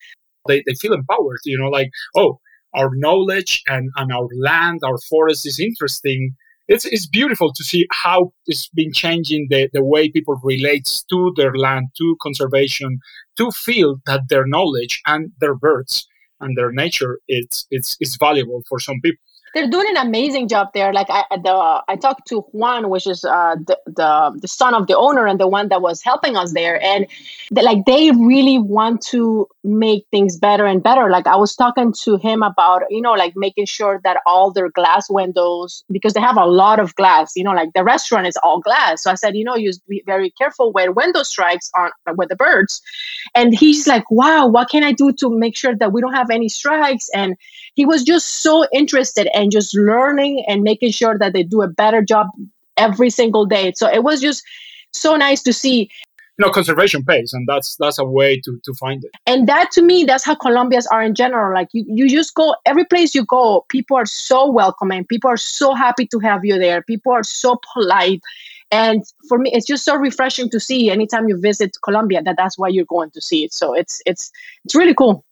they, 0.49 0.63
they 0.67 0.75
feel 0.75 0.93
empowered 0.93 1.39
you 1.45 1.59
know 1.59 1.69
like 1.69 1.91
oh 2.17 2.41
our 2.75 2.91
knowledge 2.95 3.63
and, 3.69 3.91
and 3.97 4.13
our 4.13 4.29
land 4.37 4.81
our 4.85 4.99
forest 5.09 5.47
is 5.47 5.61
interesting 5.61 6.35
it's, 6.69 6.85
it's 6.85 7.07
beautiful 7.07 7.53
to 7.53 7.65
see 7.65 7.87
how 7.91 8.33
it's 8.47 8.69
been 8.69 8.93
changing 8.93 9.49
the, 9.51 9.69
the 9.73 9.85
way 9.85 10.11
people 10.11 10.39
relate 10.43 10.89
to 11.11 11.33
their 11.37 11.55
land 11.55 11.89
to 11.97 12.17
conservation 12.23 12.99
to 13.37 13.51
feel 13.51 13.97
that 14.07 14.29
their 14.29 14.47
knowledge 14.47 15.01
and 15.07 15.33
their 15.41 15.55
birds 15.55 16.07
and 16.41 16.57
their 16.57 16.71
nature 16.71 17.19
it's 17.27 17.67
it's, 17.71 17.97
it's 18.01 18.17
valuable 18.17 18.63
for 18.69 18.79
some 18.79 19.01
people 19.03 19.19
they're 19.55 19.69
doing 19.69 19.87
an 19.91 20.07
amazing 20.07 20.49
job 20.49 20.69
there. 20.75 20.93
Like 20.93 21.09
I 21.11 21.25
the 21.31 21.83
I 21.89 21.97
talked 21.97 22.27
to 22.29 22.41
Juan, 22.53 22.91
which 22.91 23.07
is 23.07 23.25
uh, 23.25 23.57
the, 23.57 23.79
the 23.87 24.39
the 24.41 24.49
son 24.49 24.75
of 24.75 24.87
the 24.87 24.97
owner 24.97 25.27
and 25.27 25.41
the 25.41 25.49
one 25.49 25.69
that 25.69 25.83
was 25.83 26.03
helping 26.03 26.37
us 26.37 26.53
there, 26.53 26.83
and 26.83 27.07
like 27.51 27.85
they 27.87 28.11
really 28.11 28.59
want 28.59 29.03
to 29.09 29.49
make 29.65 30.07
things 30.11 30.37
better 30.37 30.67
and 30.67 30.83
better. 30.83 31.11
Like 31.11 31.27
I 31.27 31.37
was 31.37 31.55
talking 31.57 31.93
to 32.05 32.17
him 32.17 32.43
about 32.43 32.83
you 32.91 33.01
know 33.01 33.13
like 33.13 33.35
making 33.37 33.67
sure 33.67 34.01
that 34.05 34.21
all 34.27 34.51
their 34.51 34.71
glass 34.71 35.09
windows 35.11 35.85
because 35.91 36.15
they 36.15 36.21
have 36.21 36.37
a 36.37 36.47
lot 36.47 36.81
of 36.81 36.95
glass. 36.97 37.33
You 37.37 37.45
know 37.45 37.53
like 37.53 37.73
the 37.75 37.85
restaurant 37.85 38.27
is 38.27 38.37
all 38.43 38.61
glass. 38.61 39.03
So 39.03 39.11
I 39.11 39.15
said 39.15 39.37
you 39.37 39.45
know 39.45 39.57
you 39.57 39.73
be 39.89 40.03
very 40.07 40.31
careful 40.31 40.73
where 40.73 40.93
window 40.93 41.23
strikes 41.23 41.71
on 41.77 41.91
with 42.17 42.29
the 42.29 42.37
birds, 42.37 42.83
and 43.35 43.55
he's 43.55 43.87
like 43.87 44.11
wow 44.11 44.47
what 44.47 44.69
can 44.69 44.83
I 44.85 44.93
do 44.93 45.13
to 45.15 45.31
make 45.31 45.57
sure 45.57 45.75
that 45.75 45.93
we 45.93 46.01
don't 46.01 46.15
have 46.15 46.31
any 46.31 46.49
strikes 46.49 47.09
and 47.15 47.37
he 47.79 47.87
was 47.87 48.03
just 48.03 48.43
so 48.43 48.67
interested 48.73 49.29
and 49.39 49.53
just 49.53 49.75
learning 49.77 50.45
and 50.49 50.63
making 50.63 50.91
sure 50.91 51.17
that 51.17 51.33
they 51.33 51.45
do 51.45 51.63
a 51.63 51.69
better 51.69 52.03
job 52.03 52.27
every 52.77 53.09
single 53.09 53.47
day. 53.47 53.73
So 53.77 53.89
it 53.89 54.03
was 54.03 54.21
just 54.21 54.43
so 54.93 55.17
nice 55.17 55.43
to 55.45 55.53
see. 55.53 55.89
You 56.39 56.47
know 56.47 56.51
conservation 56.51 57.05
pays 57.05 57.33
and 57.33 57.49
that's 57.49 57.77
that's 57.77 57.99
a 57.99 58.05
way 58.05 58.41
to 58.41 58.61
to 58.65 58.75
find 58.75 59.05
it. 59.05 59.11
And 59.27 59.49
that 59.49 59.71
to 59.73 59.83
me 59.83 60.05
that's 60.05 60.25
how 60.25 60.35
colombians 60.35 60.87
are 60.89 61.03
in 61.03 61.15
general. 61.15 61.53
Like 61.53 61.69
you, 61.73 61.85
you 61.89 62.09
just 62.09 62.35
go 62.35 62.55
every 62.65 62.85
place 62.85 63.15
you 63.15 63.25
go 63.25 63.65
people 63.69 63.97
are 63.97 64.07
so 64.07 64.49
welcoming 64.51 65.05
people 65.05 65.31
are 65.31 65.37
so 65.37 65.75
happy 65.75 66.07
to 66.07 66.19
have 66.21 66.45
you 66.45 66.59
there. 66.59 66.83
People 66.83 67.13
are 67.13 67.25
so 67.25 67.61
polite. 67.73 68.23
And 68.71 69.03
for 69.29 69.39
me 69.39 69.51
it's 69.53 69.67
just 69.67 69.85
so 69.85 69.97
refreshing 69.97 70.49
to 70.51 70.61
see 70.61 70.91
anytime 70.91 71.29
you 71.29 71.41
visit 71.41 71.77
colombia 71.83 72.23
that 72.23 72.37
that's 72.37 72.57
why 72.57 72.69
you're 72.69 72.93
going 72.97 73.11
to 73.13 73.21
see 73.21 73.43
it. 73.45 73.53
So 73.53 73.75
it's 73.75 74.01
it's 74.07 74.31
it's 74.65 74.77
really 74.77 74.95
cool 74.95 75.25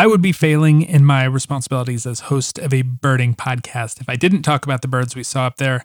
I 0.00 0.06
would 0.06 0.22
be 0.22 0.32
failing 0.32 0.80
in 0.80 1.04
my 1.04 1.24
responsibilities 1.24 2.06
as 2.06 2.20
host 2.20 2.58
of 2.58 2.72
a 2.72 2.80
birding 2.80 3.34
podcast 3.34 4.00
if 4.00 4.08
I 4.08 4.16
didn't 4.16 4.40
talk 4.40 4.64
about 4.64 4.80
the 4.80 4.88
birds 4.88 5.14
we 5.14 5.22
saw 5.22 5.44
up 5.44 5.58
there. 5.58 5.84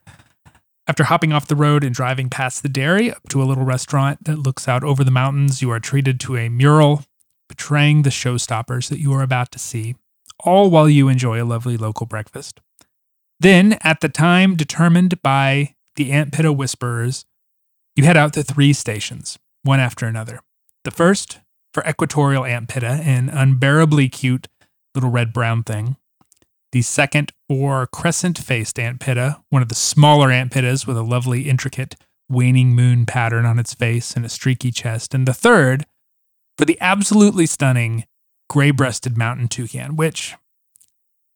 After 0.88 1.04
hopping 1.04 1.34
off 1.34 1.50
the 1.50 1.56
road 1.58 1.84
and 1.84 1.94
driving 1.94 2.30
past 2.30 2.64
the 2.64 2.70
dairy 2.70 3.12
up 3.12 3.28
to 3.28 3.44
a 3.44 3.44
little 3.44 3.66
restaurant 3.66 4.24
that 4.24 4.40
looks 4.40 4.70
out 4.70 4.86
over 4.86 5.04
the 5.04 5.12
mountains, 5.12 5.62
you 5.62 5.70
are 5.70 5.82
treated 5.82 6.22
to 6.22 6.38
a 6.38 6.48
mural 6.48 7.04
betraying 7.50 8.04
the 8.04 8.10
showstoppers 8.10 8.88
that 8.88 9.02
you 9.02 9.12
are 9.12 9.22
about 9.22 9.52
to 9.52 9.60
see, 9.60 9.96
all 10.46 10.70
while 10.70 10.88
you 10.88 11.10
enjoy 11.10 11.44
a 11.44 11.44
lovely 11.44 11.76
local 11.76 12.06
breakfast. 12.06 12.62
Then, 13.42 13.78
at 13.82 14.00
the 14.00 14.08
time 14.08 14.56
determined 14.56 15.22
by 15.24 15.76
the 15.98 16.14
Ant 16.14 16.32
Pitta 16.32 16.54
Whisperers, 16.54 17.26
you 17.98 18.06
head 18.06 18.16
out 18.16 18.32
to 18.32 18.44
three 18.44 18.72
stations, 18.72 19.38
one 19.64 19.82
after 19.82 20.06
another. 20.06 20.40
The 20.86 20.92
first 20.92 21.40
for 21.76 21.84
equatorial 21.86 22.46
ant 22.46 22.70
pitta, 22.70 22.88
an 23.04 23.28
unbearably 23.28 24.08
cute 24.08 24.48
little 24.96 25.10
red 25.10 25.34
brown 25.34 25.62
thing. 25.62 25.98
The 26.72 26.82
second 26.82 27.34
for 27.50 27.86
crescent 27.88 28.38
faced 28.38 28.80
ant 28.80 29.02
pitta, 29.02 29.44
one 29.50 29.62
of 29.62 29.68
the 29.68 29.76
smaller 29.76 30.32
ant 30.32 30.54
pittas 30.54 30.88
with 30.88 30.96
a 30.96 31.04
lovely, 31.04 31.50
intricate 31.50 31.98
waning 32.30 32.70
moon 32.70 33.06
pattern 33.06 33.46
on 33.46 33.60
its 33.60 33.74
face 33.74 34.14
and 34.16 34.26
a 34.26 34.30
streaky 34.30 34.72
chest. 34.72 35.14
And 35.14 35.28
the 35.28 35.34
third 35.34 35.86
for 36.58 36.64
the 36.64 36.78
absolutely 36.80 37.46
stunning 37.46 38.06
gray 38.50 38.72
breasted 38.72 39.18
mountain 39.18 39.50
toucan, 39.50 39.98
which, 39.98 40.34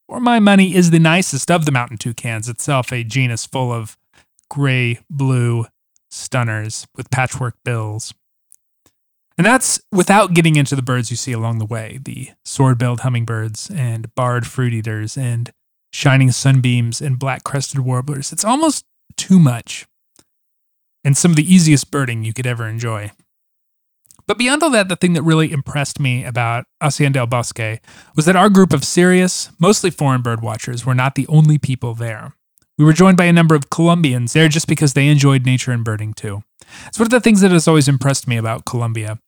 for 0.08 0.22
my 0.22 0.40
money, 0.40 0.74
is 0.74 0.92
the 0.92 1.00
nicest 1.00 1.52
of 1.52 1.66
the 1.66 1.72
mountain 1.74 1.98
toucans, 1.98 2.48
itself 2.48 2.94
a 2.94 3.04
genus 3.04 3.46
full 3.46 3.74
of 3.74 3.98
gray 4.50 5.00
blue 5.10 5.66
stunners 6.10 6.88
with 6.96 7.12
patchwork 7.12 7.56
bills. 7.66 8.14
And 9.40 9.46
that's 9.46 9.80
without 9.94 10.34
getting 10.34 10.58
into 10.58 10.76
the 10.76 10.82
birds 10.82 11.10
you 11.10 11.16
see 11.16 11.32
along 11.32 11.60
the 11.60 11.66
way 11.66 11.98
the 12.04 12.32
sword 12.44 12.78
billed 12.78 13.00
hummingbirds 13.00 13.72
and 13.74 14.14
barred 14.14 14.46
fruit 14.46 14.74
eaters 14.74 15.18
and 15.18 15.50
shining 15.94 16.30
sunbeams 16.32 17.00
and 17.00 17.18
black 17.18 17.46
crested 17.46 17.80
warblers. 17.80 18.34
It's 18.34 18.44
almost 18.44 18.84
too 19.16 19.40
much. 19.40 19.88
And 21.06 21.16
some 21.16 21.32
of 21.32 21.38
the 21.38 21.54
easiest 21.54 21.90
birding 21.90 22.26
you 22.26 22.34
could 22.34 22.46
ever 22.46 22.68
enjoy. 22.68 23.12
But 24.28 24.38
beyond 24.38 24.62
all 24.62 24.72
that, 24.72 24.90
the 24.90 24.98
thing 24.98 25.14
that 25.14 25.24
really 25.24 25.54
impressed 25.54 26.02
me 26.02 26.26
about 26.26 26.66
Hacienda 26.82 27.20
del 27.20 27.28
Bosque 27.28 27.80
was 28.18 28.26
that 28.26 28.36
our 28.36 28.50
group 28.50 28.74
of 28.74 28.84
serious, 28.84 29.52
mostly 29.58 29.90
foreign 29.90 30.22
bird 30.22 30.42
watchers 30.42 30.86
were 30.86 30.94
not 30.94 31.16
the 31.16 31.28
only 31.28 31.58
people 31.58 31.94
there. 31.94 32.34
We 32.80 32.86
were 32.86 32.94
joined 32.94 33.18
by 33.18 33.26
a 33.26 33.34
number 33.34 33.56
of 33.56 33.70
Colombians 33.70 34.32
there 34.32 34.48
just 34.48 34.66
because 34.66 34.94
they 34.94 35.10
enjoyed 35.10 35.46
nature 35.46 35.74
and 35.74 35.84
birding 35.84 36.14
too. 36.14 36.44
It's 36.88 36.98
one 36.98 37.08
of 37.08 37.12
the 37.12 37.20
things 37.20 37.42
that 37.42 37.52
has 37.52 37.68
always 37.68 37.90
impressed 37.90 38.26
me 38.26 38.38
about 38.38 38.64
Colombia. 38.64 39.20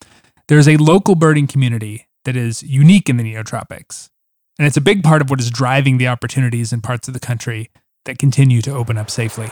There's 0.47 0.69
a 0.69 0.77
local 0.77 1.15
birding 1.15 1.47
community 1.47 2.07
that 2.23 2.37
is 2.37 2.63
unique 2.63 3.09
in 3.09 3.17
the 3.17 3.23
neotropics. 3.25 4.09
And 4.57 4.67
it's 4.67 4.77
a 4.77 4.81
big 4.81 5.03
part 5.03 5.21
of 5.21 5.29
what 5.29 5.41
is 5.41 5.51
driving 5.51 5.97
the 5.97 6.07
opportunities 6.07 6.71
in 6.71 6.79
parts 6.79 7.09
of 7.09 7.13
the 7.13 7.19
country 7.19 7.69
that 8.05 8.17
continue 8.17 8.61
to 8.61 8.71
open 8.73 8.97
up 8.97 9.09
safely. 9.09 9.49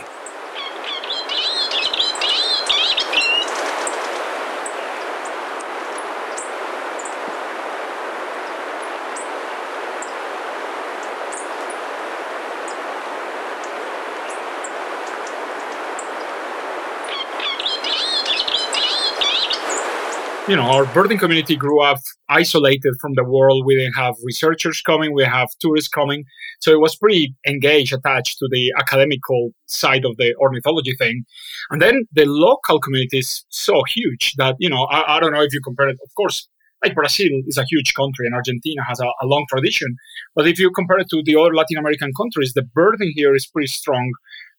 You 20.50 20.56
know, 20.56 20.62
our 20.62 20.84
birding 20.86 21.16
community 21.16 21.54
grew 21.54 21.80
up 21.80 21.98
isolated 22.28 22.94
from 23.00 23.12
the 23.14 23.22
world. 23.22 23.64
We 23.64 23.76
didn't 23.76 23.92
have 23.92 24.16
researchers 24.24 24.82
coming, 24.82 25.14
we 25.14 25.22
have 25.22 25.48
tourists 25.60 25.88
coming. 25.88 26.24
So 26.58 26.72
it 26.72 26.80
was 26.80 26.96
pretty 26.96 27.36
engaged, 27.46 27.92
attached 27.92 28.38
to 28.38 28.48
the 28.50 28.72
academical 28.76 29.50
side 29.66 30.04
of 30.04 30.16
the 30.16 30.34
ornithology 30.40 30.96
thing. 30.98 31.24
And 31.70 31.80
then 31.80 32.02
the 32.12 32.24
local 32.26 32.80
community 32.80 33.18
is 33.18 33.44
so 33.50 33.84
huge 33.88 34.34
that, 34.38 34.56
you 34.58 34.68
know, 34.68 34.88
I, 34.90 35.18
I 35.18 35.20
don't 35.20 35.32
know 35.32 35.42
if 35.42 35.54
you 35.54 35.60
compare 35.62 35.88
it, 35.88 35.98
of 36.02 36.10
course, 36.16 36.48
like 36.82 36.96
Brazil 36.96 37.30
is 37.46 37.56
a 37.56 37.64
huge 37.70 37.94
country 37.94 38.26
and 38.26 38.34
Argentina 38.34 38.82
has 38.88 38.98
a, 38.98 39.06
a 39.22 39.26
long 39.26 39.46
tradition. 39.48 39.94
But 40.34 40.48
if 40.48 40.58
you 40.58 40.72
compare 40.72 40.98
it 40.98 41.10
to 41.10 41.22
the 41.24 41.36
other 41.36 41.54
Latin 41.54 41.78
American 41.78 42.10
countries, 42.20 42.54
the 42.54 42.62
birding 42.62 43.12
here 43.14 43.36
is 43.36 43.46
pretty 43.46 43.68
strong 43.68 44.10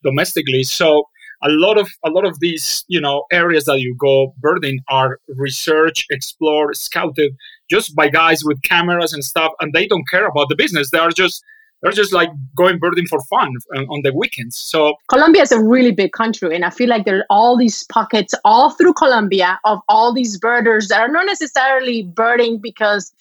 domestically. 0.06 0.64
So 0.64 1.04
a 1.44 1.50
lot 1.50 1.78
of 1.78 1.90
a 2.06 2.10
lot 2.10 2.26
of 2.26 2.40
these 2.40 2.84
you 2.88 3.02
know 3.02 3.26
areas 3.32 3.66
that 3.66 3.80
you 3.80 3.96
go 3.98 4.34
birding 4.40 4.80
are 4.90 5.20
researched 5.28 6.06
explored 6.12 6.76
scouted 6.76 7.36
just 7.70 7.96
by 7.96 8.10
guys 8.10 8.44
with 8.44 8.62
cameras 8.64 9.14
and 9.14 9.24
stuff 9.24 9.52
and 9.60 9.74
they 9.74 9.88
don't 9.88 10.08
care 10.10 10.28
about 10.28 10.50
the 10.50 10.56
business. 10.56 10.92
They 10.92 11.00
are 11.00 11.12
just 11.12 11.44
they're 11.82 11.92
just 11.92 12.14
like 12.14 12.30
going 12.56 12.78
birding 12.78 13.08
for 13.08 13.20
fun 13.22 13.54
uh, 13.76 13.82
on 13.90 14.02
the 14.04 14.14
weekends. 14.14 14.56
So 14.56 14.96
colombia 15.10 15.42
is 15.42 15.52
a 15.52 15.62
really 15.62 15.92
big 15.92 16.12
country 16.12 16.56
and 16.56 16.64
i 16.64 16.70
feel 16.70 16.90
like 16.90 17.06
there 17.06 17.20
are 17.20 17.26
all 17.30 17.58
these 17.58 17.86
pockets 17.86 18.34
all 18.46 18.70
through 18.72 18.94
colombia 18.94 19.60
of 19.66 19.80
all 19.90 20.14
these 20.14 20.38
birders 20.38 20.88
that 20.90 21.02
are 21.02 21.12
not 21.12 21.26
necessarily 21.26 22.04
birding 22.04 22.60
because 22.62 23.12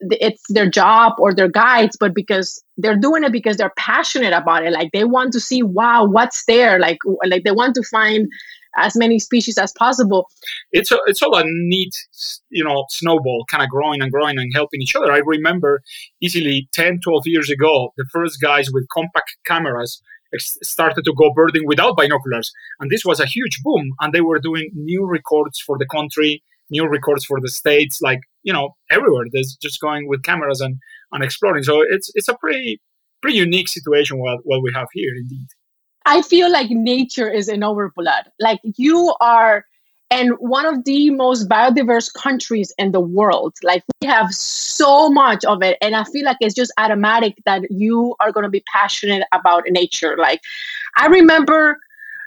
it's 0.00 0.42
their 0.48 0.68
job 0.68 1.14
or 1.18 1.34
their 1.34 1.48
guides 1.48 1.96
but 1.98 2.14
because 2.14 2.62
they're 2.76 2.96
doing 2.96 3.24
it 3.24 3.32
because 3.32 3.56
they're 3.56 3.72
passionate 3.76 4.32
about 4.32 4.64
it. 4.64 4.72
Like 4.72 4.90
they 4.92 5.04
want 5.04 5.32
to 5.32 5.40
see 5.40 5.62
wow 5.62 6.04
what's 6.04 6.44
there? 6.46 6.78
Like 6.78 6.98
like 7.26 7.44
they 7.44 7.50
want 7.50 7.74
to 7.74 7.82
find 7.82 8.28
as 8.76 8.94
many 8.96 9.18
species 9.18 9.58
as 9.58 9.72
possible. 9.72 10.28
It's 10.72 10.92
a, 10.92 10.98
it's 11.06 11.22
all 11.22 11.36
a 11.36 11.42
neat 11.44 11.94
you 12.50 12.64
know 12.64 12.84
snowball 12.90 13.44
kind 13.50 13.62
of 13.62 13.68
growing 13.68 14.02
and 14.02 14.12
growing 14.12 14.38
and 14.38 14.50
helping 14.54 14.80
each 14.80 14.94
other. 14.94 15.12
I 15.12 15.18
remember 15.18 15.82
easily 16.20 16.68
10 16.72 17.00
12 17.02 17.22
years 17.26 17.50
ago 17.50 17.92
the 17.96 18.06
first 18.12 18.40
guys 18.40 18.70
with 18.72 18.86
compact 18.88 19.36
cameras 19.44 20.00
started 20.38 21.04
to 21.04 21.14
go 21.14 21.32
birding 21.34 21.66
without 21.66 21.96
binoculars. 21.96 22.52
And 22.80 22.90
this 22.90 23.04
was 23.04 23.18
a 23.18 23.26
huge 23.26 23.60
boom 23.62 23.92
and 24.00 24.12
they 24.12 24.20
were 24.20 24.38
doing 24.38 24.70
new 24.74 25.06
records 25.06 25.60
for 25.60 25.78
the 25.78 25.86
country 25.86 26.42
new 26.70 26.86
records 26.88 27.24
for 27.24 27.40
the 27.40 27.48
states 27.48 28.00
like 28.02 28.20
you 28.42 28.52
know 28.52 28.76
everywhere 28.90 29.26
there's 29.32 29.56
just 29.60 29.80
going 29.80 30.08
with 30.08 30.22
cameras 30.22 30.60
and, 30.60 30.76
and 31.12 31.24
exploring. 31.24 31.62
So 31.62 31.82
it's 31.82 32.10
it's 32.14 32.28
a 32.28 32.36
pretty 32.36 32.80
pretty 33.20 33.36
unique 33.36 33.68
situation 33.68 34.18
what, 34.18 34.40
what 34.44 34.62
we 34.62 34.72
have 34.74 34.88
here 34.92 35.14
indeed. 35.16 35.46
I 36.06 36.22
feel 36.22 36.50
like 36.50 36.70
nature 36.70 37.30
is 37.30 37.48
in 37.48 37.62
our 37.62 37.92
blood. 37.94 38.30
Like 38.40 38.60
you 38.62 39.14
are 39.20 39.64
and 40.10 40.30
one 40.38 40.64
of 40.64 40.84
the 40.84 41.10
most 41.10 41.50
biodiverse 41.50 42.10
countries 42.14 42.72
in 42.78 42.92
the 42.92 43.00
world. 43.00 43.54
Like 43.62 43.82
we 44.00 44.08
have 44.08 44.32
so 44.32 45.10
much 45.10 45.44
of 45.44 45.62
it 45.62 45.76
and 45.82 45.94
i 45.94 46.04
feel 46.04 46.24
like 46.24 46.38
it's 46.40 46.54
just 46.54 46.72
automatic 46.78 47.34
that 47.44 47.62
you 47.70 48.14
are 48.20 48.32
going 48.32 48.44
to 48.44 48.50
be 48.50 48.64
passionate 48.72 49.24
about 49.32 49.64
nature. 49.68 50.16
Like 50.16 50.40
i 50.96 51.06
remember 51.06 51.78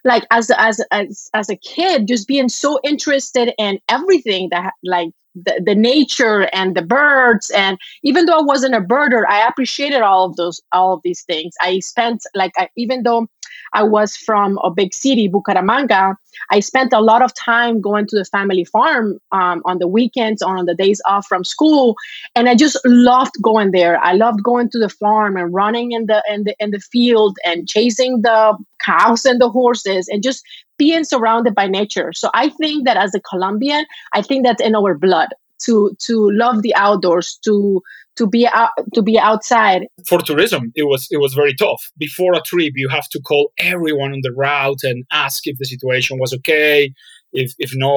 like 0.03 0.25
as 0.31 0.51
as 0.57 0.81
as 0.91 1.29
as 1.33 1.49
a 1.49 1.55
kid 1.55 2.07
just 2.07 2.27
being 2.27 2.49
so 2.49 2.79
interested 2.83 3.53
in 3.57 3.79
everything 3.87 4.49
that 4.49 4.73
like 4.83 5.09
the, 5.35 5.61
the 5.65 5.75
nature 5.75 6.49
and 6.53 6.75
the 6.75 6.81
birds 6.81 7.49
and 7.51 7.77
even 8.03 8.25
though 8.25 8.39
i 8.39 8.43
wasn't 8.43 8.75
a 8.75 8.81
birder 8.81 9.23
i 9.27 9.47
appreciated 9.47 10.01
all 10.01 10.25
of 10.25 10.35
those 10.35 10.61
all 10.71 10.93
of 10.93 11.01
these 11.03 11.23
things 11.23 11.53
i 11.61 11.79
spent 11.79 12.23
like 12.35 12.51
I, 12.57 12.69
even 12.75 13.03
though 13.03 13.27
I 13.73 13.83
was 13.83 14.15
from 14.15 14.59
a 14.63 14.69
big 14.69 14.93
city, 14.93 15.29
Bucaramanga. 15.29 16.15
I 16.49 16.59
spent 16.59 16.93
a 16.93 16.99
lot 16.99 17.21
of 17.21 17.33
time 17.33 17.81
going 17.81 18.07
to 18.07 18.17
the 18.17 18.25
family 18.25 18.65
farm 18.65 19.19
um, 19.31 19.61
on 19.65 19.79
the 19.79 19.87
weekends 19.87 20.41
on 20.41 20.65
the 20.65 20.75
days 20.75 21.01
off 21.05 21.27
from 21.27 21.43
school, 21.43 21.95
and 22.35 22.49
I 22.49 22.55
just 22.55 22.77
loved 22.85 23.35
going 23.41 23.71
there. 23.71 23.97
I 24.03 24.13
loved 24.13 24.43
going 24.43 24.69
to 24.71 24.79
the 24.79 24.89
farm 24.89 25.37
and 25.37 25.53
running 25.53 25.91
in 25.91 26.07
the 26.07 26.23
in 26.29 26.43
the 26.43 26.55
in 26.59 26.71
the 26.71 26.79
field 26.79 27.37
and 27.45 27.67
chasing 27.67 28.21
the 28.21 28.57
cows 28.83 29.25
and 29.25 29.39
the 29.39 29.49
horses 29.49 30.07
and 30.07 30.23
just 30.23 30.43
being 30.81 31.03
surrounded 31.03 31.53
by 31.53 31.67
nature. 31.67 32.09
So 32.21 32.27
I 32.33 32.49
think 32.49 32.85
that 32.87 32.97
as 32.97 33.13
a 33.13 33.21
Colombian, 33.31 33.85
I 34.13 34.23
think 34.23 34.39
that's 34.43 34.63
in 34.67 34.73
our 34.75 34.93
blood 35.05 35.29
to 35.65 35.95
to 36.07 36.15
love 36.43 36.63
the 36.63 36.73
outdoors, 36.73 37.27
to 37.45 37.83
to 38.17 38.23
be 38.35 38.47
out 38.47 38.71
to 38.95 39.01
be 39.09 39.19
outside. 39.29 39.81
For 40.09 40.19
tourism 40.29 40.63
it 40.81 40.85
was 40.91 41.01
it 41.15 41.19
was 41.25 41.33
very 41.41 41.53
tough. 41.53 41.81
Before 42.07 42.33
a 42.33 42.41
trip 42.41 42.73
you 42.75 42.89
have 42.97 43.07
to 43.09 43.19
call 43.29 43.51
everyone 43.73 44.11
on 44.17 44.21
the 44.23 44.33
route 44.45 44.83
and 44.89 45.05
ask 45.11 45.45
if 45.45 45.55
the 45.59 45.65
situation 45.73 46.13
was 46.23 46.33
okay 46.39 46.93
if 47.41 47.53
if 47.65 47.71
no 47.75 47.93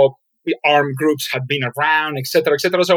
armed 0.73 0.97
groups 1.03 1.25
had 1.33 1.47
been 1.53 1.65
around 1.73 2.19
etc 2.19 2.55
etc 2.55 2.85
so 2.85 2.97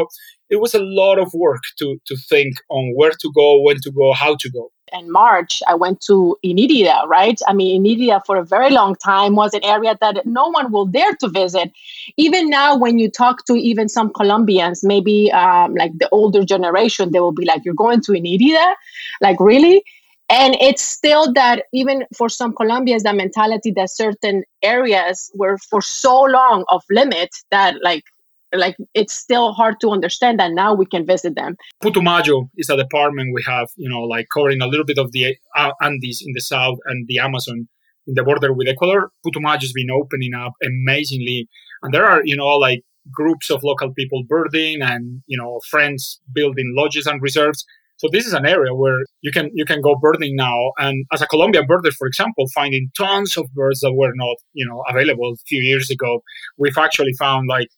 it 0.54 0.58
was 0.64 0.74
a 0.74 0.84
lot 1.02 1.18
of 1.24 1.28
work 1.46 1.64
to 1.78 1.86
to 2.08 2.14
think 2.30 2.52
on 2.68 2.84
where 2.98 3.16
to 3.22 3.28
go 3.40 3.48
when 3.64 3.78
to 3.86 3.90
go 3.90 4.12
how 4.12 4.32
to 4.42 4.48
go 4.50 4.64
in 4.92 5.10
March, 5.10 5.62
I 5.66 5.74
went 5.74 6.00
to 6.02 6.36
Inírida, 6.44 7.06
right? 7.06 7.40
I 7.46 7.52
mean, 7.52 7.82
Inírida 7.82 8.24
for 8.24 8.36
a 8.36 8.44
very 8.44 8.70
long 8.70 8.94
time 8.96 9.34
was 9.34 9.54
an 9.54 9.64
area 9.64 9.96
that 10.00 10.26
no 10.26 10.48
one 10.48 10.72
will 10.72 10.86
dare 10.86 11.14
to 11.16 11.28
visit. 11.28 11.72
Even 12.16 12.48
now, 12.48 12.76
when 12.76 12.98
you 12.98 13.10
talk 13.10 13.44
to 13.46 13.54
even 13.54 13.88
some 13.88 14.10
Colombians, 14.12 14.84
maybe 14.84 15.30
um, 15.32 15.74
like 15.74 15.96
the 15.98 16.08
older 16.10 16.44
generation, 16.44 17.12
they 17.12 17.20
will 17.20 17.32
be 17.32 17.44
like, 17.44 17.64
You're 17.64 17.74
going 17.74 18.00
to 18.02 18.12
Inírida? 18.12 18.74
Like, 19.20 19.38
really? 19.40 19.84
And 20.30 20.56
it's 20.60 20.82
still 20.82 21.32
that 21.32 21.64
even 21.72 22.04
for 22.14 22.28
some 22.28 22.52
Colombians, 22.52 23.02
that 23.04 23.16
mentality 23.16 23.70
that 23.72 23.90
certain 23.90 24.44
areas 24.62 25.30
were 25.34 25.56
for 25.56 25.80
so 25.80 26.22
long 26.22 26.64
of 26.68 26.84
limit 26.90 27.34
that 27.50 27.76
like 27.82 28.04
like 28.52 28.76
it's 28.94 29.14
still 29.14 29.52
hard 29.52 29.80
to 29.80 29.90
understand 29.90 30.38
that 30.40 30.52
now 30.52 30.74
we 30.74 30.86
can 30.86 31.06
visit 31.06 31.34
them. 31.34 31.56
Putumayo 31.82 32.48
is 32.56 32.70
a 32.70 32.76
department 32.76 33.34
we 33.34 33.42
have, 33.46 33.68
you 33.76 33.88
know, 33.88 34.02
like 34.02 34.26
covering 34.32 34.62
a 34.62 34.66
little 34.66 34.86
bit 34.86 34.98
of 34.98 35.12
the 35.12 35.36
uh, 35.56 35.70
Andes 35.82 36.22
in 36.26 36.32
the 36.34 36.40
south 36.40 36.78
and 36.86 37.06
the 37.08 37.18
Amazon 37.18 37.68
in 38.06 38.14
the 38.14 38.22
border 38.22 38.52
with 38.52 38.68
Ecuador. 38.68 39.10
Putumayo 39.26 39.60
has 39.60 39.72
been 39.72 39.90
opening 39.90 40.34
up 40.34 40.54
amazingly, 40.64 41.48
and 41.82 41.92
there 41.92 42.06
are, 42.06 42.22
you 42.24 42.36
know, 42.36 42.56
like 42.56 42.82
groups 43.10 43.50
of 43.50 43.62
local 43.62 43.92
people 43.94 44.22
birding 44.28 44.82
and 44.82 45.22
you 45.26 45.38
know 45.38 45.60
friends 45.70 46.20
building 46.32 46.74
lodges 46.76 47.06
and 47.06 47.22
reserves. 47.22 47.64
So 47.96 48.08
this 48.12 48.26
is 48.26 48.32
an 48.32 48.46
area 48.46 48.74
where 48.74 49.00
you 49.22 49.32
can 49.32 49.50
you 49.52 49.64
can 49.64 49.80
go 49.80 49.96
birding 50.00 50.36
now, 50.36 50.72
and 50.78 51.04
as 51.12 51.20
a 51.20 51.26
Colombian 51.26 51.66
birder, 51.66 51.92
for 51.92 52.06
example, 52.06 52.46
finding 52.54 52.90
tons 52.96 53.36
of 53.36 53.46
birds 53.54 53.80
that 53.80 53.92
were 53.92 54.12
not 54.14 54.36
you 54.52 54.66
know 54.66 54.82
available 54.88 55.32
a 55.32 55.46
few 55.48 55.62
years 55.62 55.90
ago. 55.90 56.22
We've 56.56 56.78
actually 56.78 57.14
found 57.18 57.48
like 57.48 57.68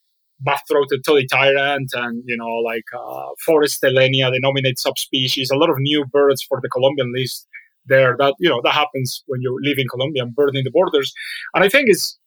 buff-throated 0.40 1.04
toddy 1.04 1.26
tyrant 1.26 1.90
and 1.94 2.22
you 2.26 2.36
know 2.36 2.54
like 2.70 2.84
uh, 2.96 3.28
forest 3.44 3.82
elaenia 3.82 4.32
denominate 4.32 4.78
subspecies 4.78 5.50
a 5.50 5.56
lot 5.56 5.70
of 5.70 5.76
new 5.78 6.04
birds 6.06 6.42
for 6.42 6.60
the 6.62 6.68
colombian 6.68 7.12
list 7.12 7.46
there 7.86 8.16
that 8.18 8.34
you 8.38 8.48
know 8.48 8.60
that 8.62 8.72
happens 8.72 9.22
when 9.26 9.40
you 9.40 9.56
live 9.62 9.78
in 9.78 9.88
colombia 9.88 10.22
and 10.22 10.34
birding 10.34 10.64
the 10.64 10.70
borders 10.70 11.12
and 11.54 11.64
i 11.64 11.68
think 11.68 11.88
it's 11.88 12.18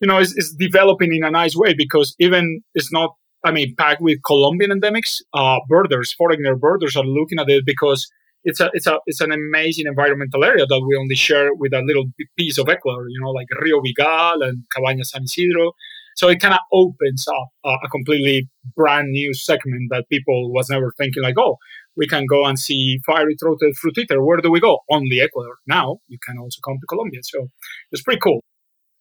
you 0.00 0.06
know 0.08 0.18
it's, 0.18 0.36
it's 0.36 0.52
developing 0.54 1.14
in 1.14 1.24
a 1.24 1.30
nice 1.30 1.56
way 1.56 1.74
because 1.74 2.14
even 2.18 2.60
it's 2.74 2.92
not 2.92 3.14
I 3.44 3.52
mean, 3.52 3.76
packed 3.76 4.02
with 4.02 4.24
Colombian 4.24 4.72
endemics. 4.72 5.22
Uh, 5.32 5.60
birders, 5.68 6.12
foreigner 6.12 6.56
birders 6.56 6.96
are 6.96 7.04
looking 7.04 7.38
at 7.38 7.48
it 7.48 7.64
because 7.64 8.10
it's 8.42 8.60
a 8.60 8.70
it's 8.72 8.86
a 8.86 8.98
it's 9.06 9.20
an 9.20 9.32
amazing 9.32 9.86
environmental 9.86 10.44
area 10.44 10.66
that 10.66 10.82
we 10.86 10.96
only 10.96 11.14
share 11.14 11.54
with 11.54 11.72
a 11.72 11.82
little 11.82 12.06
piece 12.36 12.58
of 12.58 12.68
Ecuador, 12.68 13.08
you 13.08 13.20
know, 13.20 13.30
like 13.30 13.48
Rio 13.60 13.80
Bigal 13.80 14.46
and 14.46 14.64
Cabaña 14.74 15.04
San 15.04 15.24
Isidro. 15.24 15.72
So 16.16 16.28
it 16.28 16.40
kind 16.40 16.54
of 16.54 16.60
opens 16.72 17.26
up 17.28 17.48
a, 17.64 17.88
completely 17.90 18.48
brand 18.74 19.10
new 19.10 19.34
segment 19.34 19.88
that 19.90 20.08
people 20.10 20.52
was 20.52 20.70
never 20.70 20.92
thinking 20.96 21.22
like, 21.22 21.38
oh, 21.38 21.56
we 21.94 22.06
can 22.06 22.26
go 22.26 22.46
and 22.46 22.58
see 22.58 22.98
fiery-throated 23.06 23.76
fruit 23.76 23.98
eater. 23.98 24.24
Where 24.24 24.38
do 24.38 24.50
we 24.50 24.60
go? 24.60 24.80
Only 24.90 25.20
Ecuador. 25.20 25.56
Now 25.66 25.98
you 26.08 26.18
can 26.26 26.38
also 26.38 26.60
come 26.64 26.78
to 26.80 26.86
Colombia. 26.86 27.20
So 27.22 27.48
it's 27.92 28.02
pretty 28.02 28.20
cool. 28.20 28.42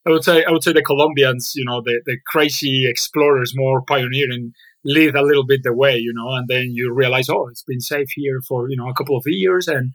I 0.05 0.11
would 0.11 0.23
say 0.23 0.43
I 0.43 0.51
would 0.51 0.63
say 0.63 0.73
the 0.73 0.83
Colombians, 0.83 1.53
you 1.55 1.65
know, 1.65 1.81
the, 1.81 1.99
the 2.05 2.17
crazy 2.27 2.87
explorers, 2.87 3.53
more 3.55 3.81
pioneering, 3.81 4.53
lead 4.83 5.15
a 5.15 5.23
little 5.23 5.45
bit 5.45 5.63
the 5.63 5.73
way, 5.73 5.97
you 5.97 6.13
know, 6.13 6.31
and 6.33 6.47
then 6.47 6.71
you 6.73 6.93
realize, 6.93 7.27
oh, 7.27 7.47
it's 7.47 7.63
been 7.63 7.81
safe 7.81 8.09
here 8.11 8.39
for 8.47 8.69
you 8.69 8.77
know 8.77 8.87
a 8.87 8.93
couple 8.93 9.17
of 9.17 9.23
years, 9.25 9.67
and 9.67 9.93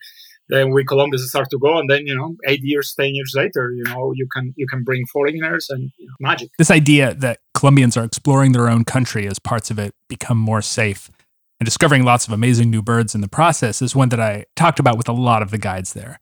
then 0.51 0.73
we 0.73 0.85
Colombians 0.85 1.29
start 1.29 1.49
to 1.51 1.59
go, 1.59 1.79
and 1.79 1.89
then 1.89 2.07
you 2.07 2.15
know, 2.15 2.37
eight 2.47 2.61
years, 2.63 2.95
ten 2.99 3.15
years 3.15 3.33
later, 3.35 3.73
you 3.73 3.85
know, 3.85 4.13
you 4.15 4.27
can 4.33 4.53
you 4.57 4.67
can 4.67 4.85
bring 4.85 5.07
foreigners 5.07 5.69
and 5.71 5.91
you 5.99 6.07
know, 6.07 6.15
magic. 6.21 6.51
This 6.59 6.71
idea 6.71 7.15
that 7.15 7.39
Colombians 7.55 7.97
are 7.97 8.05
exploring 8.05 8.53
their 8.53 8.69
own 8.69 8.85
country 8.85 9.27
as 9.27 9.39
parts 9.39 9.71
of 9.71 9.79
it 9.79 9.95
become 10.09 10.39
more 10.39 10.63
safe 10.63 11.11
and 11.61 11.67
discovering 11.67 12.05
lots 12.05 12.27
of 12.27 12.33
amazing 12.33 12.71
new 12.71 12.81
birds 12.81 13.15
in 13.15 13.21
the 13.21 13.29
process 13.29 13.83
is 13.83 13.95
one 13.95 14.09
that 14.09 14.21
I 14.21 14.47
talked 14.57 14.81
about 14.81 14.97
with 14.97 15.09
a 15.09 15.13
lot 15.13 15.43
of 15.43 15.51
the 15.51 15.59
guides 15.59 15.93
there. 15.93 16.19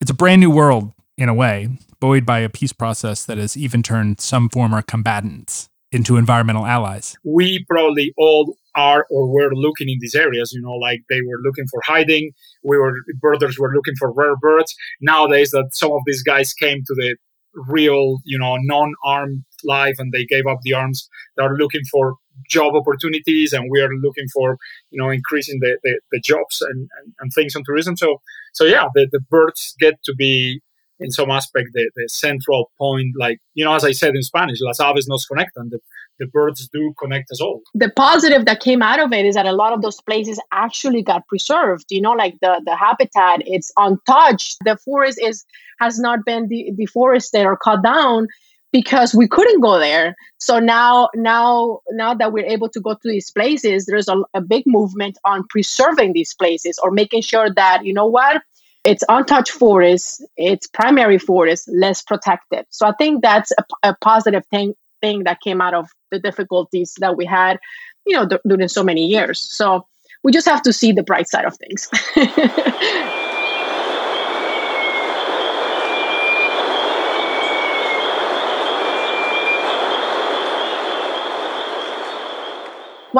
It's 0.00 0.10
a 0.10 0.14
brand 0.14 0.40
new 0.40 0.50
world 0.50 0.92
in 1.16 1.28
a 1.28 1.34
way, 1.34 1.70
buoyed 2.00 2.26
by 2.26 2.40
a 2.40 2.50
peace 2.50 2.74
process 2.74 3.24
that 3.24 3.38
has 3.38 3.56
even 3.56 3.82
turned 3.82 4.20
some 4.20 4.50
former 4.50 4.82
combatants 4.82 5.70
into 5.90 6.18
environmental 6.18 6.66
allies. 6.66 7.16
We 7.24 7.64
probably 7.68 8.12
all 8.18 8.56
are 8.78 9.06
or 9.10 9.26
were 9.26 9.52
looking 9.54 9.88
in 9.88 9.98
these 10.00 10.14
areas, 10.14 10.52
you 10.52 10.62
know, 10.62 10.76
like 10.88 11.02
they 11.10 11.20
were 11.20 11.40
looking 11.42 11.66
for 11.66 11.80
hiding. 11.84 12.30
We 12.62 12.78
were 12.78 12.94
birders 13.20 13.58
were 13.58 13.74
looking 13.74 13.96
for 13.96 14.12
rare 14.12 14.36
birds. 14.36 14.74
Nowadays 15.00 15.50
that 15.50 15.70
some 15.72 15.92
of 15.92 16.02
these 16.06 16.22
guys 16.22 16.54
came 16.54 16.84
to 16.86 16.94
the 16.94 17.16
real, 17.54 18.18
you 18.24 18.38
know, 18.38 18.56
non-armed 18.60 19.44
life 19.64 19.96
and 19.98 20.12
they 20.12 20.24
gave 20.24 20.46
up 20.46 20.60
the 20.62 20.74
arms. 20.74 21.08
They're 21.36 21.56
looking 21.56 21.84
for 21.90 22.14
job 22.48 22.74
opportunities 22.76 23.52
and 23.52 23.68
we 23.68 23.80
are 23.80 23.92
looking 24.06 24.28
for, 24.32 24.58
you 24.90 25.02
know, 25.02 25.10
increasing 25.10 25.58
the, 25.60 25.76
the, 25.82 26.00
the 26.12 26.20
jobs 26.20 26.62
and, 26.62 26.88
and, 26.98 27.12
and, 27.18 27.32
things 27.32 27.56
on 27.56 27.64
tourism. 27.64 27.96
So 27.96 28.20
so 28.52 28.64
yeah, 28.64 28.86
the, 28.94 29.08
the 29.10 29.20
birds 29.20 29.74
get 29.80 29.94
to 30.04 30.14
be 30.14 30.60
in 31.00 31.10
some 31.10 31.30
aspect 31.30 31.68
the, 31.74 31.90
the 31.96 32.08
central 32.08 32.70
point 32.78 33.14
like 33.18 33.38
you 33.54 33.64
know 33.64 33.74
as 33.74 33.84
i 33.84 33.92
said 33.92 34.14
in 34.14 34.22
spanish 34.22 34.58
las 34.60 34.80
aves 34.80 35.06
nos 35.08 35.26
conectan 35.26 35.70
the, 35.70 35.78
the 36.18 36.26
birds 36.26 36.68
do 36.72 36.92
connect 36.98 37.30
us 37.30 37.40
all. 37.40 37.62
The 37.74 37.90
positive 37.90 38.44
that 38.46 38.60
came 38.60 38.82
out 38.82 39.00
of 39.00 39.12
it 39.12 39.24
is 39.24 39.34
that 39.34 39.46
a 39.46 39.52
lot 39.52 39.72
of 39.72 39.82
those 39.82 40.00
places 40.00 40.40
actually 40.52 41.02
got 41.02 41.26
preserved 41.28 41.86
you 41.90 42.00
know 42.00 42.12
like 42.12 42.34
the 42.40 42.60
the 42.64 42.76
habitat 42.76 43.42
it's 43.46 43.72
untouched. 43.76 44.58
The 44.64 44.76
forest 44.76 45.18
is 45.22 45.44
has 45.80 45.98
not 45.98 46.24
been 46.24 46.48
de- 46.48 46.72
deforested 46.76 47.44
or 47.46 47.56
cut 47.56 47.82
down 47.82 48.26
because 48.72 49.14
we 49.14 49.26
couldn't 49.26 49.60
go 49.60 49.78
there. 49.78 50.14
So 50.38 50.58
now 50.58 51.08
now 51.14 51.80
now 51.90 52.14
that 52.14 52.32
we're 52.32 52.46
able 52.46 52.68
to 52.70 52.80
go 52.80 52.94
to 52.94 53.08
these 53.08 53.30
places 53.30 53.86
there's 53.86 54.08
a, 54.08 54.22
a 54.34 54.40
big 54.40 54.64
movement 54.66 55.18
on 55.24 55.46
preserving 55.48 56.12
these 56.12 56.34
places 56.34 56.78
or 56.82 56.90
making 56.90 57.22
sure 57.22 57.50
that 57.54 57.84
you 57.84 57.94
know 57.94 58.06
what 58.06 58.42
it's 58.84 59.04
untouched 59.08 59.52
forest, 59.52 60.24
it's 60.36 60.66
primary 60.66 61.18
forest, 61.18 61.68
less 61.68 62.02
protected. 62.02 62.66
So 62.70 62.86
I 62.86 62.92
think 62.92 63.22
that's 63.22 63.52
a, 63.52 63.90
a 63.90 63.96
positive 64.00 64.44
thing 64.46 64.74
thing 65.00 65.24
that 65.24 65.40
came 65.40 65.60
out 65.60 65.74
of 65.74 65.88
the 66.10 66.18
difficulties 66.18 66.94
that 66.98 67.16
we 67.16 67.24
had, 67.24 67.58
you 68.04 68.16
know, 68.16 68.26
d- 68.26 68.38
during 68.46 68.66
so 68.68 68.82
many 68.82 69.06
years. 69.06 69.38
So 69.38 69.86
we 70.24 70.32
just 70.32 70.48
have 70.48 70.62
to 70.62 70.72
see 70.72 70.90
the 70.92 71.04
bright 71.04 71.28
side 71.28 71.44
of 71.44 71.56
things. 71.56 71.88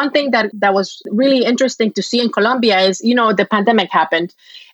One 0.00 0.10
thing 0.10 0.30
that, 0.34 0.46
that 0.62 0.74
was 0.74 1.02
really 1.22 1.44
interesting 1.44 1.92
to 1.94 2.02
see 2.02 2.20
in 2.20 2.30
Colombia 2.38 2.78
is, 2.88 3.00
you 3.08 3.14
know, 3.14 3.32
the 3.32 3.46
pandemic 3.56 3.90
happened 3.90 4.30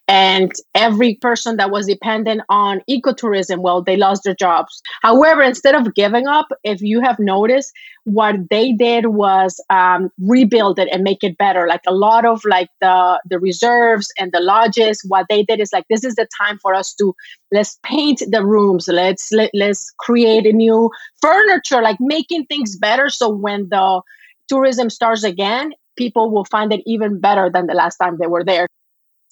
and 0.06 0.52
every 0.74 1.14
person 1.14 1.56
that 1.56 1.70
was 1.70 1.86
dependent 1.86 2.42
on 2.50 2.82
ecotourism 2.90 3.58
well 3.58 3.80
they 3.82 3.96
lost 3.96 4.24
their 4.24 4.34
jobs. 4.34 4.82
However 5.00 5.42
instead 5.42 5.74
of 5.74 5.94
giving 5.94 6.26
up 6.26 6.48
if 6.62 6.82
you 6.82 7.00
have 7.00 7.18
noticed 7.18 7.72
what 8.04 8.36
they 8.50 8.72
did 8.72 9.06
was 9.06 9.60
um, 9.70 10.10
rebuild 10.20 10.78
it 10.78 10.88
and 10.92 11.02
make 11.02 11.24
it 11.24 11.38
better. 11.38 11.66
Like 11.66 11.80
a 11.86 11.94
lot 11.94 12.26
of 12.26 12.44
like 12.44 12.68
the 12.82 13.20
the 13.30 13.38
reserves 13.38 14.12
and 14.18 14.30
the 14.32 14.40
lodges 14.40 15.02
what 15.08 15.26
they 15.30 15.42
did 15.42 15.58
is 15.60 15.72
like 15.72 15.86
this 15.88 16.04
is 16.04 16.16
the 16.16 16.28
time 16.38 16.58
for 16.58 16.74
us 16.74 16.92
to 16.94 17.14
let's 17.50 17.78
paint 17.82 18.20
the 18.30 18.44
rooms. 18.44 18.88
Let's 18.88 19.32
let, 19.32 19.50
let's 19.54 19.90
create 20.06 20.46
a 20.46 20.52
new 20.52 20.90
furniture 21.22 21.80
like 21.80 21.98
making 21.98 22.44
things 22.46 22.76
better. 22.76 23.08
So 23.08 23.30
when 23.30 23.70
the 23.70 24.02
tourism 24.48 24.90
starts 24.90 25.24
again 25.24 25.72
people 25.96 26.30
will 26.30 26.44
find 26.44 26.72
it 26.72 26.82
even 26.86 27.20
better 27.20 27.50
than 27.52 27.66
the 27.66 27.74
last 27.74 27.96
time 27.96 28.16
they 28.18 28.26
were 28.26 28.44
there 28.44 28.68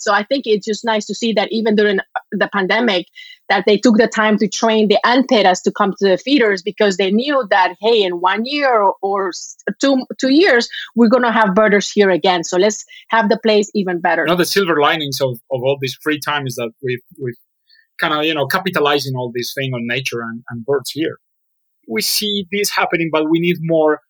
so 0.03 0.13
I 0.13 0.25
think 0.25 0.47
it's 0.47 0.67
just 0.67 0.85
nice 0.85 1.07
to 1.07 1.15
see 1.15 1.33
that 1.35 1.51
even 1.53 1.77
during 1.77 2.01
the 2.33 2.49
pandemic, 2.53 3.07
that 3.49 3.65
they 3.67 3.79
took 3.79 3.99
the 3.99 4.09
time 4.09 4.37
to 4.39 4.49
train 4.49 4.89
the 4.89 4.99
anteras 5.07 5.61
to 5.63 5.71
come 5.71 5.95
to 5.99 6.09
the 6.09 6.19
feeders 6.19 6.61
because 6.61 6.97
they 6.97 7.13
knew 7.13 7.47
that 7.51 7.77
hey, 7.81 8.03
in 8.03 8.21
one 8.21 8.45
year 8.45 8.91
or 9.01 9.31
two 9.81 10.05
two 10.19 10.33
years, 10.35 10.69
we're 10.97 11.09
gonna 11.09 11.31
have 11.31 11.55
birders 11.55 11.91
here 11.91 12.11
again. 12.11 12.43
So 12.43 12.59
let's 12.59 12.85
have 13.09 13.29
the 13.29 13.39
place 13.39 13.71
even 13.75 14.01
better. 14.01 14.27
The 14.27 14.45
silver 14.45 14.81
linings 14.81 15.21
of, 15.21 15.39
of 15.53 15.63
all 15.63 15.79
this 15.81 15.95
free 16.03 16.19
time 16.19 16.47
is 16.47 16.57
that 16.57 16.73
we've 16.83 17.03
we've 17.21 17.39
kind 18.01 18.13
of 18.13 18.25
you 18.25 18.35
know 18.35 18.47
capitalizing 18.47 19.15
all 19.15 19.31
this 19.33 19.55
thing 19.55 19.73
on 19.73 19.87
nature 19.87 20.21
and, 20.21 20.43
and 20.51 20.67
birds 20.67 20.91
here. 20.91 21.19
We 21.89 22.03
see 22.03 22.49
this 22.51 22.71
happening, 22.71 23.11
but 23.13 23.31
we 23.31 23.39
need 23.39 23.59
more 23.61 24.01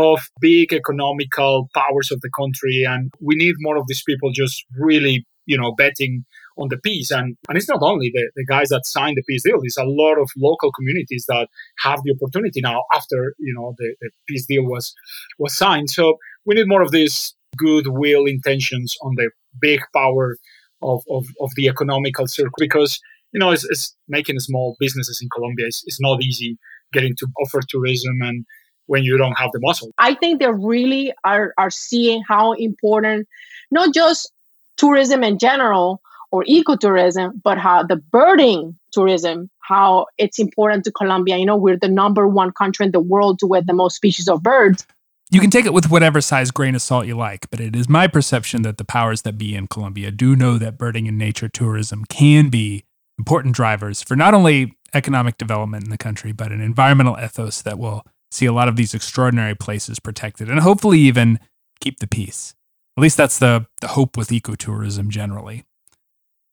of 0.00 0.20
big 0.40 0.72
economical 0.72 1.68
powers 1.74 2.10
of 2.10 2.20
the 2.20 2.30
country 2.36 2.84
and 2.84 3.10
we 3.20 3.34
need 3.36 3.54
more 3.58 3.76
of 3.76 3.84
these 3.86 4.02
people 4.06 4.30
just 4.32 4.64
really 4.78 5.26
you 5.50 5.58
know, 5.58 5.72
betting 5.72 6.24
on 6.56 6.68
the 6.68 6.76
peace. 6.76 7.10
And, 7.10 7.36
and 7.48 7.58
it's 7.58 7.68
not 7.68 7.82
only 7.82 8.10
the, 8.14 8.30
the 8.36 8.44
guys 8.44 8.68
that 8.68 8.86
signed 8.86 9.16
the 9.16 9.24
peace 9.28 9.42
deal, 9.42 9.58
it's 9.62 9.76
a 9.76 9.84
lot 9.84 10.16
of 10.16 10.30
local 10.36 10.70
communities 10.70 11.24
that 11.28 11.48
have 11.80 12.00
the 12.04 12.14
opportunity 12.14 12.60
now 12.60 12.84
after, 12.92 13.34
you 13.38 13.52
know, 13.52 13.74
the, 13.76 13.96
the 14.00 14.10
peace 14.28 14.46
deal 14.46 14.64
was, 14.64 14.94
was 15.40 15.52
signed. 15.52 15.90
So 15.90 16.18
we 16.46 16.54
need 16.54 16.68
more 16.68 16.82
of 16.82 16.92
these 16.92 17.34
goodwill 17.56 18.26
intentions 18.26 18.96
on 19.02 19.16
the 19.16 19.30
big 19.60 19.80
power 19.92 20.36
of, 20.82 21.02
of, 21.10 21.26
of 21.40 21.50
the 21.56 21.66
economical 21.66 22.28
circle 22.28 22.54
because, 22.58 23.00
you 23.32 23.40
know, 23.40 23.50
it's, 23.50 23.64
it's 23.64 23.96
making 24.06 24.38
small 24.38 24.76
businesses 24.78 25.20
in 25.20 25.28
Colombia 25.34 25.66
is, 25.66 25.82
is 25.86 25.98
not 26.00 26.22
easy 26.22 26.58
getting 26.92 27.16
to 27.16 27.26
offer 27.42 27.60
tourism 27.68 28.20
and 28.22 28.44
when 28.86 29.02
you 29.02 29.16
don't 29.16 29.38
have 29.38 29.50
the 29.52 29.60
muscle. 29.60 29.90
I 29.98 30.14
think 30.14 30.40
they 30.40 30.50
really 30.50 31.12
are, 31.24 31.54
are 31.56 31.70
seeing 31.70 32.22
how 32.26 32.52
important 32.52 33.28
not 33.70 33.94
just 33.94 34.32
tourism 34.76 35.22
in 35.22 35.38
general 35.38 36.00
or 36.32 36.44
ecotourism, 36.44 37.40
but 37.42 37.58
how 37.58 37.82
the 37.82 37.96
birding 37.96 38.76
tourism, 38.92 39.50
how 39.60 40.06
it's 40.18 40.38
important 40.38 40.84
to 40.84 40.92
Colombia. 40.92 41.36
You 41.36 41.46
know, 41.46 41.56
we're 41.56 41.76
the 41.76 41.88
number 41.88 42.26
one 42.26 42.52
country 42.52 42.86
in 42.86 42.92
the 42.92 43.00
world 43.00 43.38
to 43.40 43.46
with 43.46 43.66
the 43.66 43.72
most 43.72 43.96
species 43.96 44.28
of 44.28 44.42
birds. 44.42 44.86
You 45.32 45.40
can 45.40 45.50
take 45.50 45.64
it 45.64 45.72
with 45.72 45.90
whatever 45.90 46.20
size 46.20 46.50
grain 46.50 46.74
of 46.74 46.82
salt 46.82 47.06
you 47.06 47.16
like, 47.16 47.48
but 47.50 47.60
it 47.60 47.76
is 47.76 47.88
my 47.88 48.08
perception 48.08 48.62
that 48.62 48.78
the 48.78 48.84
powers 48.84 49.22
that 49.22 49.38
be 49.38 49.54
in 49.54 49.68
Colombia 49.68 50.10
do 50.10 50.34
know 50.34 50.58
that 50.58 50.76
birding 50.76 51.06
and 51.06 51.16
nature 51.16 51.48
tourism 51.48 52.04
can 52.04 52.48
be 52.48 52.84
important 53.16 53.54
drivers 53.54 54.02
for 54.02 54.16
not 54.16 54.34
only 54.34 54.76
economic 54.92 55.38
development 55.38 55.84
in 55.84 55.90
the 55.90 55.98
country, 55.98 56.32
but 56.32 56.50
an 56.50 56.60
environmental 56.60 57.16
ethos 57.22 57.62
that 57.62 57.78
will 57.78 58.04
see 58.30 58.46
a 58.46 58.52
lot 58.52 58.68
of 58.68 58.76
these 58.76 58.94
extraordinary 58.94 59.54
places 59.54 59.98
protected 59.98 60.48
and 60.48 60.60
hopefully 60.60 60.98
even 61.00 61.38
keep 61.80 61.98
the 62.00 62.06
peace. 62.06 62.54
At 62.96 63.02
least 63.02 63.16
that's 63.16 63.38
the, 63.38 63.66
the 63.80 63.88
hope 63.88 64.16
with 64.16 64.28
ecotourism 64.28 65.08
generally. 65.08 65.64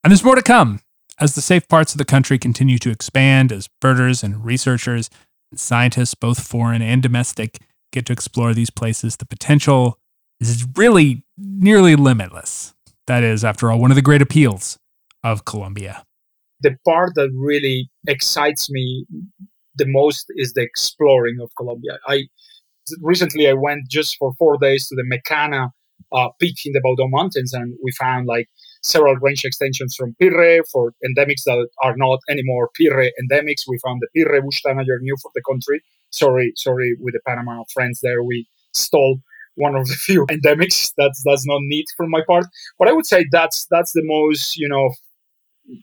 And 0.03 0.11
there's 0.11 0.23
more 0.23 0.35
to 0.35 0.41
come 0.41 0.81
as 1.19 1.35
the 1.35 1.41
safe 1.41 1.67
parts 1.67 1.93
of 1.93 1.97
the 1.97 2.05
country 2.05 2.37
continue 2.37 2.77
to 2.79 2.91
expand, 2.91 3.51
as 3.51 3.69
birders 3.81 4.23
and 4.23 4.45
researchers 4.45 5.09
and 5.51 5.59
scientists, 5.59 6.13
both 6.13 6.47
foreign 6.47 6.81
and 6.81 7.01
domestic, 7.01 7.59
get 7.91 8.05
to 8.05 8.13
explore 8.13 8.53
these 8.53 8.69
places. 8.69 9.17
The 9.17 9.25
potential 9.25 9.99
is 10.39 10.67
really 10.75 11.23
nearly 11.37 11.95
limitless. 11.95 12.73
That 13.07 13.23
is, 13.23 13.43
after 13.43 13.71
all, 13.71 13.79
one 13.79 13.91
of 13.91 13.95
the 13.95 14.01
great 14.01 14.21
appeals 14.21 14.77
of 15.23 15.45
Colombia. 15.45 16.03
The 16.61 16.77
part 16.85 17.15
that 17.15 17.31
really 17.33 17.89
excites 18.07 18.69
me 18.69 19.05
the 19.77 19.85
most 19.87 20.25
is 20.35 20.53
the 20.53 20.61
exploring 20.61 21.37
of 21.41 21.49
Colombia. 21.57 21.99
I 22.07 22.23
recently 23.01 23.47
I 23.47 23.53
went 23.53 23.89
just 23.89 24.17
for 24.17 24.33
four 24.37 24.57
days 24.57 24.87
to 24.87 24.95
the 24.95 25.03
Mecana 25.03 25.71
uh, 26.11 26.29
peak 26.39 26.55
in 26.65 26.73
the 26.73 26.81
Baudó 26.81 27.09
Mountains, 27.09 27.53
and 27.53 27.75
we 27.83 27.91
found 27.91 28.27
like 28.27 28.47
several 28.83 29.15
range 29.15 29.43
extensions 29.43 29.95
from 29.95 30.15
Pirre 30.21 30.61
for 30.71 30.93
endemics 31.05 31.43
that 31.45 31.67
are 31.83 31.95
not 31.97 32.19
anymore 32.29 32.69
Pirre 32.79 33.09
endemics. 33.21 33.63
We 33.67 33.79
found 33.83 34.01
the 34.01 34.07
Pirre 34.15 34.41
bush 34.43 34.61
tanager 34.61 34.99
new 35.01 35.15
for 35.21 35.31
the 35.35 35.41
country. 35.49 35.81
Sorry, 36.11 36.53
sorry, 36.55 36.95
with 36.99 37.13
the 37.13 37.19
Panama 37.27 37.63
friends 37.73 37.99
there, 38.01 38.23
we 38.23 38.47
stole 38.73 39.19
one 39.55 39.75
of 39.75 39.87
the 39.87 39.95
few 40.07 40.25
endemics. 40.27 40.91
That's 40.97 41.21
that's 41.25 41.45
not 41.45 41.59
neat 41.63 41.85
from 41.95 42.09
my 42.09 42.21
part. 42.27 42.45
But 42.79 42.87
I 42.87 42.93
would 42.93 43.05
say 43.05 43.25
that's 43.31 43.67
that's 43.69 43.91
the 43.91 44.03
most 44.03 44.57
you 44.57 44.69
know 44.69 44.91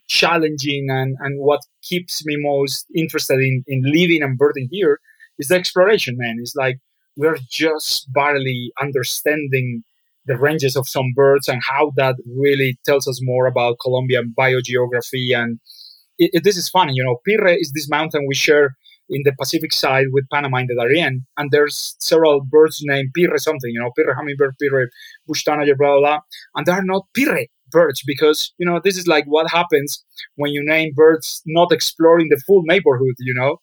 challenging 0.08 0.86
and 0.90 1.16
and 1.20 1.40
what 1.40 1.60
keeps 1.82 2.24
me 2.24 2.36
most 2.38 2.86
interested 2.94 3.38
in 3.38 3.64
in 3.66 3.82
living 3.84 4.22
and 4.22 4.38
birding 4.38 4.68
here 4.70 5.00
is 5.38 5.48
the 5.48 5.56
exploration. 5.56 6.16
Man, 6.16 6.36
it's 6.40 6.54
like 6.54 6.78
we're 7.16 7.38
just 7.50 8.12
barely 8.12 8.72
understanding 8.80 9.84
the 10.26 10.36
ranges 10.38 10.76
of 10.76 10.88
some 10.88 11.12
birds 11.14 11.48
and 11.48 11.62
how 11.62 11.92
that 11.96 12.16
really 12.26 12.78
tells 12.84 13.06
us 13.06 13.20
more 13.22 13.46
about 13.46 13.76
Colombian 13.80 14.34
biogeography. 14.36 15.36
And 15.36 15.60
it, 16.18 16.30
it, 16.32 16.44
this 16.44 16.56
is 16.56 16.68
funny, 16.68 16.92
you 16.94 17.04
know, 17.04 17.18
Pirre 17.28 17.56
is 17.58 17.72
this 17.74 17.88
mountain 17.90 18.26
we 18.26 18.34
share 18.34 18.76
in 19.10 19.20
the 19.24 19.34
Pacific 19.38 19.72
side 19.72 20.06
with 20.12 20.24
Panama 20.32 20.58
in 20.58 20.66
the 20.66 20.74
Darien, 20.74 21.26
and 21.36 21.50
there's 21.50 21.94
several 22.00 22.40
birds 22.42 22.80
named 22.82 23.10
Pirre 23.16 23.38
something, 23.38 23.70
you 23.70 23.80
know, 23.80 23.90
Pirre 23.98 24.16
hummingbird, 24.16 24.54
Pirre 24.62 24.86
bush 25.26 25.44
tanager, 25.44 25.74
blah, 25.76 25.98
blah, 25.98 26.00
blah, 26.00 26.18
and 26.54 26.66
they 26.66 26.72
are 26.72 26.82
not 26.82 27.06
Pirre 27.16 27.46
birds 27.70 28.02
because, 28.06 28.52
you 28.58 28.66
know, 28.66 28.80
this 28.82 28.96
is 28.96 29.06
like 29.06 29.24
what 29.26 29.50
happens 29.50 30.04
when 30.36 30.52
you 30.52 30.62
name 30.64 30.92
birds 30.94 31.42
not 31.46 31.72
exploring 31.72 32.28
the 32.30 32.40
full 32.46 32.62
neighborhood, 32.64 33.14
you 33.18 33.34
know. 33.34 33.58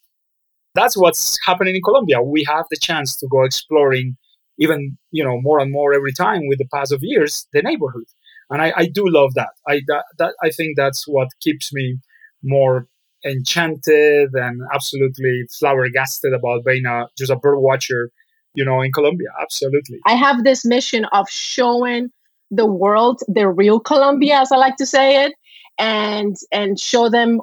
That's 0.73 0.95
what's 0.95 1.37
happening 1.45 1.75
in 1.75 1.81
Colombia. 1.81 2.21
We 2.21 2.45
have 2.47 2.65
the 2.69 2.77
chance 2.77 3.15
to 3.17 3.27
go 3.29 3.43
exploring 3.43 4.17
even, 4.57 4.97
you 5.11 5.23
know, 5.23 5.39
more 5.41 5.59
and 5.59 5.71
more 5.71 5.93
every 5.93 6.13
time 6.13 6.47
with 6.47 6.59
the 6.59 6.67
pass 6.73 6.91
of 6.91 6.99
years, 7.01 7.47
the 7.51 7.61
neighborhood. 7.61 8.05
And 8.49 8.61
I, 8.61 8.73
I 8.75 8.85
do 8.85 9.03
love 9.07 9.33
that. 9.35 9.49
I, 9.67 9.81
that, 9.87 10.05
that, 10.17 10.33
I 10.43 10.49
think 10.49 10.77
that's 10.77 11.05
what 11.07 11.29
keeps 11.41 11.73
me 11.73 11.97
more 12.43 12.87
enchanted 13.25 14.29
and 14.33 14.61
absolutely 14.73 15.43
flabbergasted 15.59 16.33
about 16.33 16.65
being 16.65 16.85
a, 16.85 17.07
just 17.17 17.31
a 17.31 17.35
bird 17.35 17.59
watcher, 17.59 18.11
you 18.55 18.65
know, 18.65 18.81
in 18.81 18.91
Colombia. 18.91 19.29
Absolutely. 19.41 19.99
I 20.05 20.15
have 20.15 20.43
this 20.43 20.65
mission 20.65 21.05
of 21.05 21.29
showing 21.29 22.09
the 22.51 22.65
world 22.65 23.21
the 23.27 23.47
real 23.47 23.79
Colombia, 23.79 24.39
as 24.41 24.51
I 24.51 24.57
like 24.57 24.75
to 24.77 24.85
say 24.85 25.25
it, 25.25 25.33
and 25.79 26.35
and 26.51 26.79
show 26.79 27.09
them, 27.09 27.41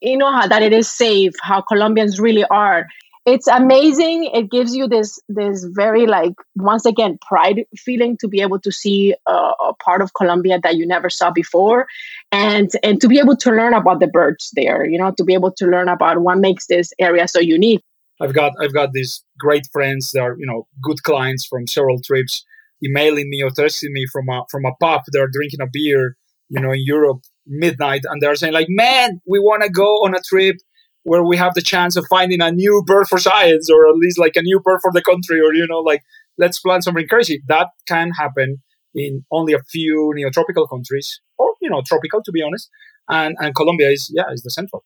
you 0.00 0.16
know, 0.16 0.30
how 0.30 0.46
that 0.46 0.62
it 0.62 0.72
is 0.72 0.88
safe, 0.90 1.32
how 1.42 1.60
Colombians 1.62 2.20
really 2.20 2.44
are, 2.44 2.86
it's 3.26 3.46
amazing. 3.46 4.24
It 4.34 4.50
gives 4.50 4.76
you 4.76 4.86
this 4.86 5.18
this 5.28 5.64
very 5.64 6.06
like 6.06 6.34
once 6.56 6.84
again 6.84 7.18
pride 7.26 7.64
feeling 7.76 8.18
to 8.18 8.28
be 8.28 8.42
able 8.42 8.60
to 8.60 8.70
see 8.70 9.14
a, 9.26 9.32
a, 9.32 9.74
part 9.82 10.02
of 10.02 10.12
colombia 10.14 10.60
that 10.62 10.76
you 10.76 10.86
never 10.86 11.10
saw 11.10 11.30
before 11.30 11.86
and 12.32 12.70
and 12.82 13.00
to 13.00 13.08
be 13.08 13.18
able 13.18 13.36
to 13.36 13.50
learn 13.50 13.74
about 13.74 13.98
the 13.98 14.06
birds 14.06 14.50
there 14.54 14.84
you 14.86 14.98
know 14.98 15.10
to 15.16 15.24
be 15.24 15.34
able 15.34 15.50
to 15.50 15.66
learn 15.66 15.88
about 15.88 16.20
what 16.20 16.38
makes 16.38 16.66
this 16.66 16.92
area 16.98 17.26
so 17.26 17.40
unique. 17.40 17.82
I've 18.20 18.34
got 18.34 18.52
i've 18.60 18.74
got 18.74 18.92
these 18.92 19.24
great 19.38 19.66
friends 19.72 20.12
that 20.12 20.20
are 20.20 20.36
you 20.38 20.46
know 20.46 20.66
good 20.82 21.02
clients 21.02 21.46
from 21.46 21.66
several 21.66 22.00
trips 22.00 22.44
emailing 22.82 23.28
me 23.28 23.42
or 23.42 23.50
texting 23.50 23.90
me 23.90 24.06
from 24.10 24.28
a 24.28 24.42
from 24.50 24.64
a 24.64 24.74
pub 24.80 25.02
they're 25.12 25.28
drinking 25.28 25.60
a 25.60 25.66
beer 25.70 26.16
you 26.48 26.60
know 26.60 26.72
in 26.72 26.82
europe 26.84 27.20
midnight 27.46 28.02
and 28.04 28.22
they're 28.22 28.34
saying 28.34 28.52
like 28.52 28.66
man 28.70 29.20
we 29.26 29.38
want 29.38 29.62
to 29.62 29.68
go 29.68 30.04
on 30.04 30.14
a 30.14 30.20
trip 30.20 30.56
where 31.04 31.22
we 31.22 31.36
have 31.36 31.54
the 31.54 31.62
chance 31.62 31.96
of 31.96 32.06
finding 32.08 32.40
a 32.40 32.50
new 32.50 32.82
bird 32.86 33.06
for 33.06 33.18
science 33.18 33.70
or 33.70 33.88
at 33.88 33.96
least 33.96 34.18
like 34.18 34.36
a 34.36 34.42
new 34.42 34.58
bird 34.60 34.80
for 34.82 34.90
the 34.92 35.02
country 35.02 35.40
or 35.40 35.54
you 35.54 35.66
know 35.66 35.80
like 35.80 36.02
let's 36.38 36.58
plan 36.58 36.82
something 36.82 37.06
crazy. 37.08 37.42
That 37.46 37.68
can 37.86 38.10
happen 38.10 38.62
in 38.94 39.24
only 39.30 39.52
a 39.52 39.62
few 39.70 40.12
neotropical 40.16 40.68
countries 40.68 41.20
or 41.38 41.52
you 41.60 41.70
know 41.70 41.82
tropical 41.86 42.22
to 42.22 42.32
be 42.32 42.42
honest 42.42 42.70
and 43.08 43.36
and 43.40 43.54
colombia 43.54 43.90
is 43.90 44.08
yeah 44.14 44.30
is 44.32 44.42
the 44.42 44.50
central 44.50 44.84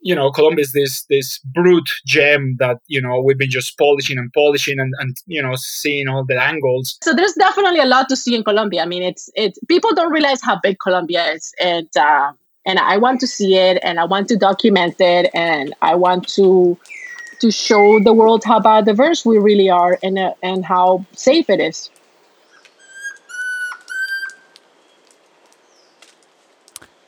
you 0.00 0.14
know 0.14 0.30
colombia 0.30 0.62
is 0.62 0.72
this 0.72 1.04
this 1.04 1.38
brute 1.38 1.90
gem 2.06 2.56
that 2.58 2.78
you 2.86 3.00
know 3.00 3.20
we've 3.20 3.38
been 3.38 3.50
just 3.50 3.76
polishing 3.78 4.18
and 4.18 4.32
polishing 4.32 4.78
and 4.78 4.92
and 4.98 5.16
you 5.26 5.42
know 5.42 5.54
seeing 5.56 6.08
all 6.08 6.24
the 6.24 6.40
angles. 6.40 6.98
So 7.02 7.14
there's 7.14 7.34
definitely 7.34 7.80
a 7.80 7.86
lot 7.86 8.08
to 8.08 8.16
see 8.16 8.34
in 8.34 8.44
colombia 8.44 8.82
i 8.82 8.86
mean 8.86 9.02
it's 9.02 9.30
it's 9.34 9.58
people 9.68 9.94
don't 9.94 10.12
realize 10.12 10.40
how 10.42 10.58
big 10.62 10.78
colombia 10.78 11.32
is. 11.32 11.54
And 11.60 11.88
uh, 11.96 12.32
and 12.66 12.78
I 12.78 12.98
want 12.98 13.20
to 13.20 13.26
see 13.26 13.56
it 13.56 13.78
and 13.82 13.98
I 13.98 14.04
want 14.04 14.28
to 14.28 14.36
document 14.36 14.96
it 15.00 15.30
and 15.34 15.74
I 15.80 15.94
want 15.94 16.28
to 16.36 16.78
to 17.40 17.50
show 17.50 18.00
the 18.00 18.12
world 18.12 18.42
how 18.44 18.60
biodiverse 18.60 19.24
we 19.24 19.38
really 19.38 19.70
are 19.70 19.98
and 20.02 20.18
uh, 20.18 20.34
and 20.42 20.64
how 20.64 21.04
safe 21.12 21.48
it 21.48 21.60
is. 21.60 21.90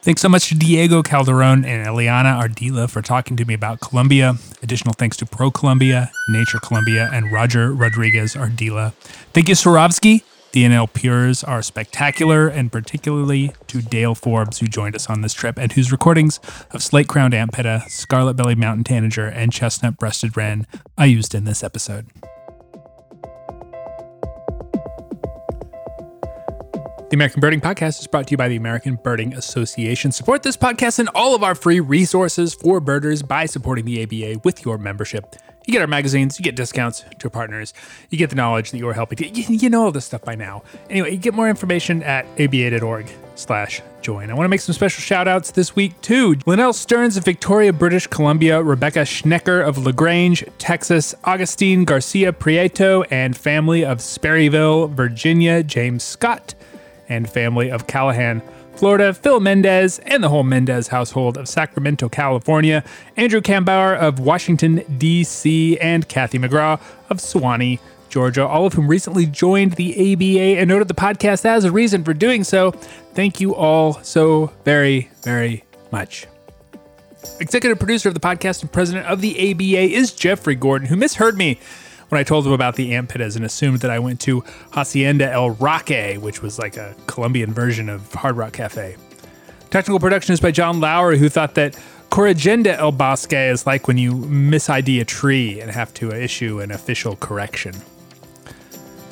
Thanks 0.03 0.23
so 0.23 0.31
much 0.31 0.49
to 0.49 0.55
Diego 0.55 1.03
Calderon 1.03 1.63
and 1.67 1.87
Eliana 1.87 2.43
Ardila 2.43 2.89
for 2.89 3.03
talking 3.03 3.37
to 3.37 3.45
me 3.45 3.53
about 3.53 3.81
Colombia. 3.81 4.37
Additional 4.63 4.95
thanks 4.95 5.15
to 5.19 5.27
Pro 5.27 5.51
Colombia, 5.51 6.11
Nature 6.31 6.59
Colombia, 6.59 7.11
and 7.13 7.31
Roger 7.31 7.75
Rodriguez 7.75 8.35
Ardila. 8.35 8.95
Thank 9.35 9.51
you, 9.51 9.55
Swarovski, 9.55 10.23
DNL 10.53 10.91
Pures 10.93 11.45
are 11.45 11.61
spectacular, 11.61 12.49
and 12.49 12.73
particularly 12.73 13.53
to 13.67 13.83
Dale 13.83 14.15
Forbes, 14.15 14.59
who 14.59 14.67
joined 14.67 14.97
us 14.97 15.11
on 15.11 15.21
this 15.21 15.35
trip 15.35 15.59
and 15.59 15.71
whose 15.73 15.93
recordings 15.93 16.41
of 16.71 16.83
slate 16.83 17.07
crowned 17.07 17.35
ant 17.35 17.53
pitta, 17.53 17.85
scarlet 17.89 18.35
bellied 18.35 18.59
mountain 18.59 18.85
tanager, 18.85 19.27
and 19.27 19.53
chestnut 19.53 19.99
breasted 19.99 20.35
wren 20.35 20.67
I 20.97 21.05
used 21.05 21.35
in 21.35 21.45
this 21.45 21.63
episode. 21.63 22.07
The 27.11 27.17
American 27.17 27.41
Birding 27.41 27.61
Podcast 27.61 27.99
is 27.99 28.07
brought 28.07 28.29
to 28.29 28.31
you 28.31 28.37
by 28.37 28.47
the 28.47 28.55
American 28.55 28.95
Birding 28.95 29.35
Association. 29.35 30.13
Support 30.13 30.45
this 30.45 30.57
podcast 30.57 31.01
and 31.01 31.09
all 31.13 31.35
of 31.35 31.43
our 31.43 31.57
free 31.57 31.81
resources 31.81 32.55
for 32.55 32.79
birders 32.79 33.25
by 33.25 33.47
supporting 33.47 33.85
the 33.85 34.05
ABA 34.05 34.43
with 34.45 34.65
your 34.65 34.79
membership. 34.79 35.35
You 35.67 35.73
get 35.73 35.81
our 35.81 35.89
magazines, 35.89 36.39
you 36.39 36.45
get 36.45 36.55
discounts 36.55 37.05
to 37.19 37.27
our 37.27 37.31
partners, 37.31 37.75
you 38.11 38.19
get 38.19 38.31
the 38.31 38.37
knowledge 38.37 38.71
that 38.71 38.79
you're 38.79 38.93
helping. 38.93 39.19
You, 39.35 39.69
know 39.69 39.87
all 39.87 39.91
this 39.91 40.05
stuff 40.05 40.23
by 40.23 40.37
now. 40.37 40.63
Anyway, 40.89 41.11
you 41.11 41.17
get 41.17 41.35
more 41.35 41.49
information 41.49 42.01
at 42.05 42.27
aba.org 42.39 43.09
slash 43.35 43.83
join. 44.03 44.31
I 44.31 44.35
want 44.35 44.45
to 44.45 44.49
make 44.49 44.61
some 44.61 44.77
special 44.77 45.03
shout 45.03 45.27
outs 45.27 45.51
this 45.51 45.75
week 45.75 46.01
too. 46.03 46.37
Linnell 46.47 46.73
Stearns 46.73 47.17
of 47.17 47.25
Victoria, 47.25 47.73
British 47.73 48.07
Columbia, 48.07 48.63
Rebecca 48.63 49.01
Schnecker 49.01 49.67
of 49.67 49.79
LaGrange, 49.79 50.45
Texas, 50.59 51.17
Augustine 51.25 51.85
Garcia 51.85 52.33
Prieto 52.33 53.05
and 53.11 53.37
family 53.37 53.85
of 53.85 53.99
Sperryville, 53.99 54.89
Virginia, 54.91 55.65
James 55.65 56.05
Scott 56.05 56.55
and 57.11 57.29
family 57.29 57.71
of 57.71 57.87
Callahan, 57.87 58.41
Florida, 58.77 59.13
Phil 59.13 59.41
Mendez, 59.41 59.99
and 60.01 60.25
the 60.25 60.31
whole 60.31 60.45
Mendez 60.45 60.89
household 60.89 61.37
of 61.37 61.49
Sacramento, 61.49 62.09
California, 62.09 62.83
Andrew 63.19 63.43
Kambauer 63.43 63.99
of 63.99 64.21
Washington, 64.21 64.83
D.C., 64.97 65.79
and 65.81 66.09
Kathy 66.09 66.39
McGraw 66.39 66.81
of 67.11 67.19
Suwanee, 67.19 67.79
Georgia, 68.09 68.47
all 68.47 68.67
of 68.67 68.73
whom 68.73 68.89
recently 68.89 69.27
joined 69.27 69.73
the 69.73 69.93
ABA 69.93 70.61
and 70.61 70.69
noted 70.69 70.89
the 70.89 70.95
podcast 70.95 71.45
as 71.45 71.65
a 71.65 71.71
reason 71.71 72.05
for 72.05 72.15
doing 72.15 72.43
so. 72.43 72.71
Thank 73.13 73.41
you 73.41 73.55
all 73.55 74.03
so 74.03 74.53
very, 74.65 75.11
very 75.23 75.65
much. 75.93 76.27
Executive 77.39 77.79
producer 77.79 78.09
of 78.09 78.15
the 78.15 78.21
podcast 78.21 78.63
and 78.63 78.73
president 78.73 79.07
of 79.07 79.21
the 79.21 79.51
ABA 79.51 79.95
is 79.95 80.13
Jeffrey 80.13 80.55
Gordon, 80.55 80.89
who 80.89 80.97
misheard 80.97 81.37
me 81.37 81.61
when 82.11 82.21
I 82.21 82.25
told 82.25 82.47
him 82.47 82.53
about 82.53 82.77
the 82.77 82.95
ant 82.95 83.09
pittas 83.09 83.37
and 83.37 83.45
assumed 83.45 83.81
that 83.81 83.91
I 83.91 83.99
went 83.99 84.21
to 84.23 84.45
Hacienda 84.73 85.31
El 85.31 85.51
Roque, 85.51 86.17
which 86.21 86.43
was 86.43 86.59
like 86.59 86.77
a 86.77 86.95
Colombian 87.07 87.55
version 87.55 87.89
of 87.89 88.13
Hard 88.13 88.37
Rock 88.37 88.53
Cafe. 88.53 88.97
Technical 89.71 90.01
production 90.01 90.33
is 90.33 90.41
by 90.41 90.51
John 90.51 90.81
Lowry, 90.81 91.19
who 91.19 91.29
thought 91.29 91.55
that 91.55 91.79
Corregenda 92.11 92.77
El 92.77 92.91
Bosque 92.91 93.33
is 93.33 93.67
like 93.67 93.87
when 93.87 93.97
you 93.97 94.13
misid 94.13 95.01
a 95.01 95.05
tree 95.05 95.61
and 95.61 95.71
have 95.71 95.95
to 95.95 96.11
issue 96.11 96.61
an 96.61 96.73
official 96.73 97.15
correction. 97.15 97.75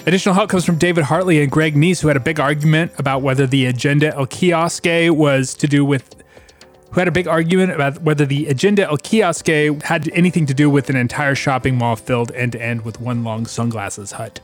Additional 0.05 0.35
help 0.35 0.51
comes 0.51 0.65
from 0.65 0.79
David 0.79 1.05
Hartley 1.05 1.41
and 1.41 1.53
Greg 1.53 1.77
Neise, 1.77 2.01
who 2.01 2.09
had 2.09 2.17
a 2.17 2.21
big 2.21 2.41
argument 2.41 2.91
about 2.99 3.23
whether 3.23 3.47
the 3.47 3.67
Agenda 3.67 4.13
El 4.17 4.27
Kiosque 4.27 5.15
was 5.15 5.55
to 5.55 5.69
do 5.69 5.85
with 5.85 6.18
who 6.91 7.01
had 7.01 7.09
a 7.09 7.13
big 7.13 7.29
argument 7.29 7.73
about 7.73 8.03
whether 8.03 8.25
the 8.25 8.47
Agenda 8.47 8.85
El 8.85 8.99
Kiosque 8.99 9.83
had 9.83 10.09
anything 10.13 10.47
to 10.47 10.55
do 10.55 10.71
with 10.71 10.89
an 10.91 10.97
entire 10.97 11.35
shopping 11.35 11.77
mall 11.77 11.97
filled 11.97 12.33
end 12.33 12.53
to 12.53 12.63
end 12.63 12.85
with 12.85 13.01
one 13.01 13.25
long 13.25 13.47
sunglasses 13.47 14.13
hut. 14.13 14.41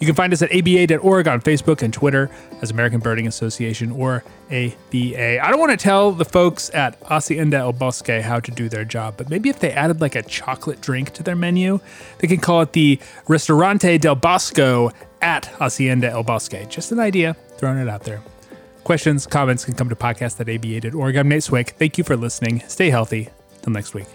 You 0.00 0.06
can 0.06 0.14
find 0.14 0.32
us 0.32 0.42
at 0.42 0.52
aba.org 0.52 1.26
on 1.26 1.40
Facebook 1.40 1.82
and 1.82 1.92
Twitter 1.92 2.30
as 2.62 2.70
American 2.70 3.00
Birding 3.00 3.26
Association 3.26 3.90
or 3.90 4.22
ABA. 4.46 5.44
I 5.44 5.50
don't 5.50 5.58
want 5.58 5.72
to 5.72 5.76
tell 5.76 6.12
the 6.12 6.24
folks 6.24 6.70
at 6.72 6.96
Hacienda 7.02 7.56
El 7.56 7.72
Bosque 7.72 8.20
how 8.22 8.38
to 8.38 8.50
do 8.52 8.68
their 8.68 8.84
job, 8.84 9.14
but 9.16 9.28
maybe 9.28 9.48
if 9.48 9.58
they 9.58 9.72
added 9.72 10.00
like 10.00 10.14
a 10.14 10.22
chocolate 10.22 10.80
drink 10.80 11.12
to 11.14 11.24
their 11.24 11.34
menu, 11.34 11.80
they 12.18 12.28
can 12.28 12.38
call 12.38 12.62
it 12.62 12.74
the 12.74 13.00
Restaurante 13.26 13.98
del 13.98 14.14
Bosco 14.14 14.92
at 15.20 15.46
Hacienda 15.46 16.10
El 16.10 16.22
Bosque. 16.22 16.68
Just 16.68 16.92
an 16.92 17.00
idea, 17.00 17.34
throwing 17.56 17.78
it 17.78 17.88
out 17.88 18.04
there. 18.04 18.22
Questions, 18.88 19.26
comments 19.26 19.66
can 19.66 19.74
come 19.74 19.90
to 19.90 19.94
podcast 19.94 20.40
at 20.40 20.48
aba.org. 20.48 21.14
I'm 21.14 21.28
Nate 21.28 21.42
Swick. 21.42 21.74
Thank 21.78 21.98
you 21.98 22.04
for 22.04 22.16
listening. 22.16 22.62
Stay 22.68 22.88
healthy. 22.88 23.28
Till 23.60 23.74
next 23.74 23.92
week. 23.92 24.06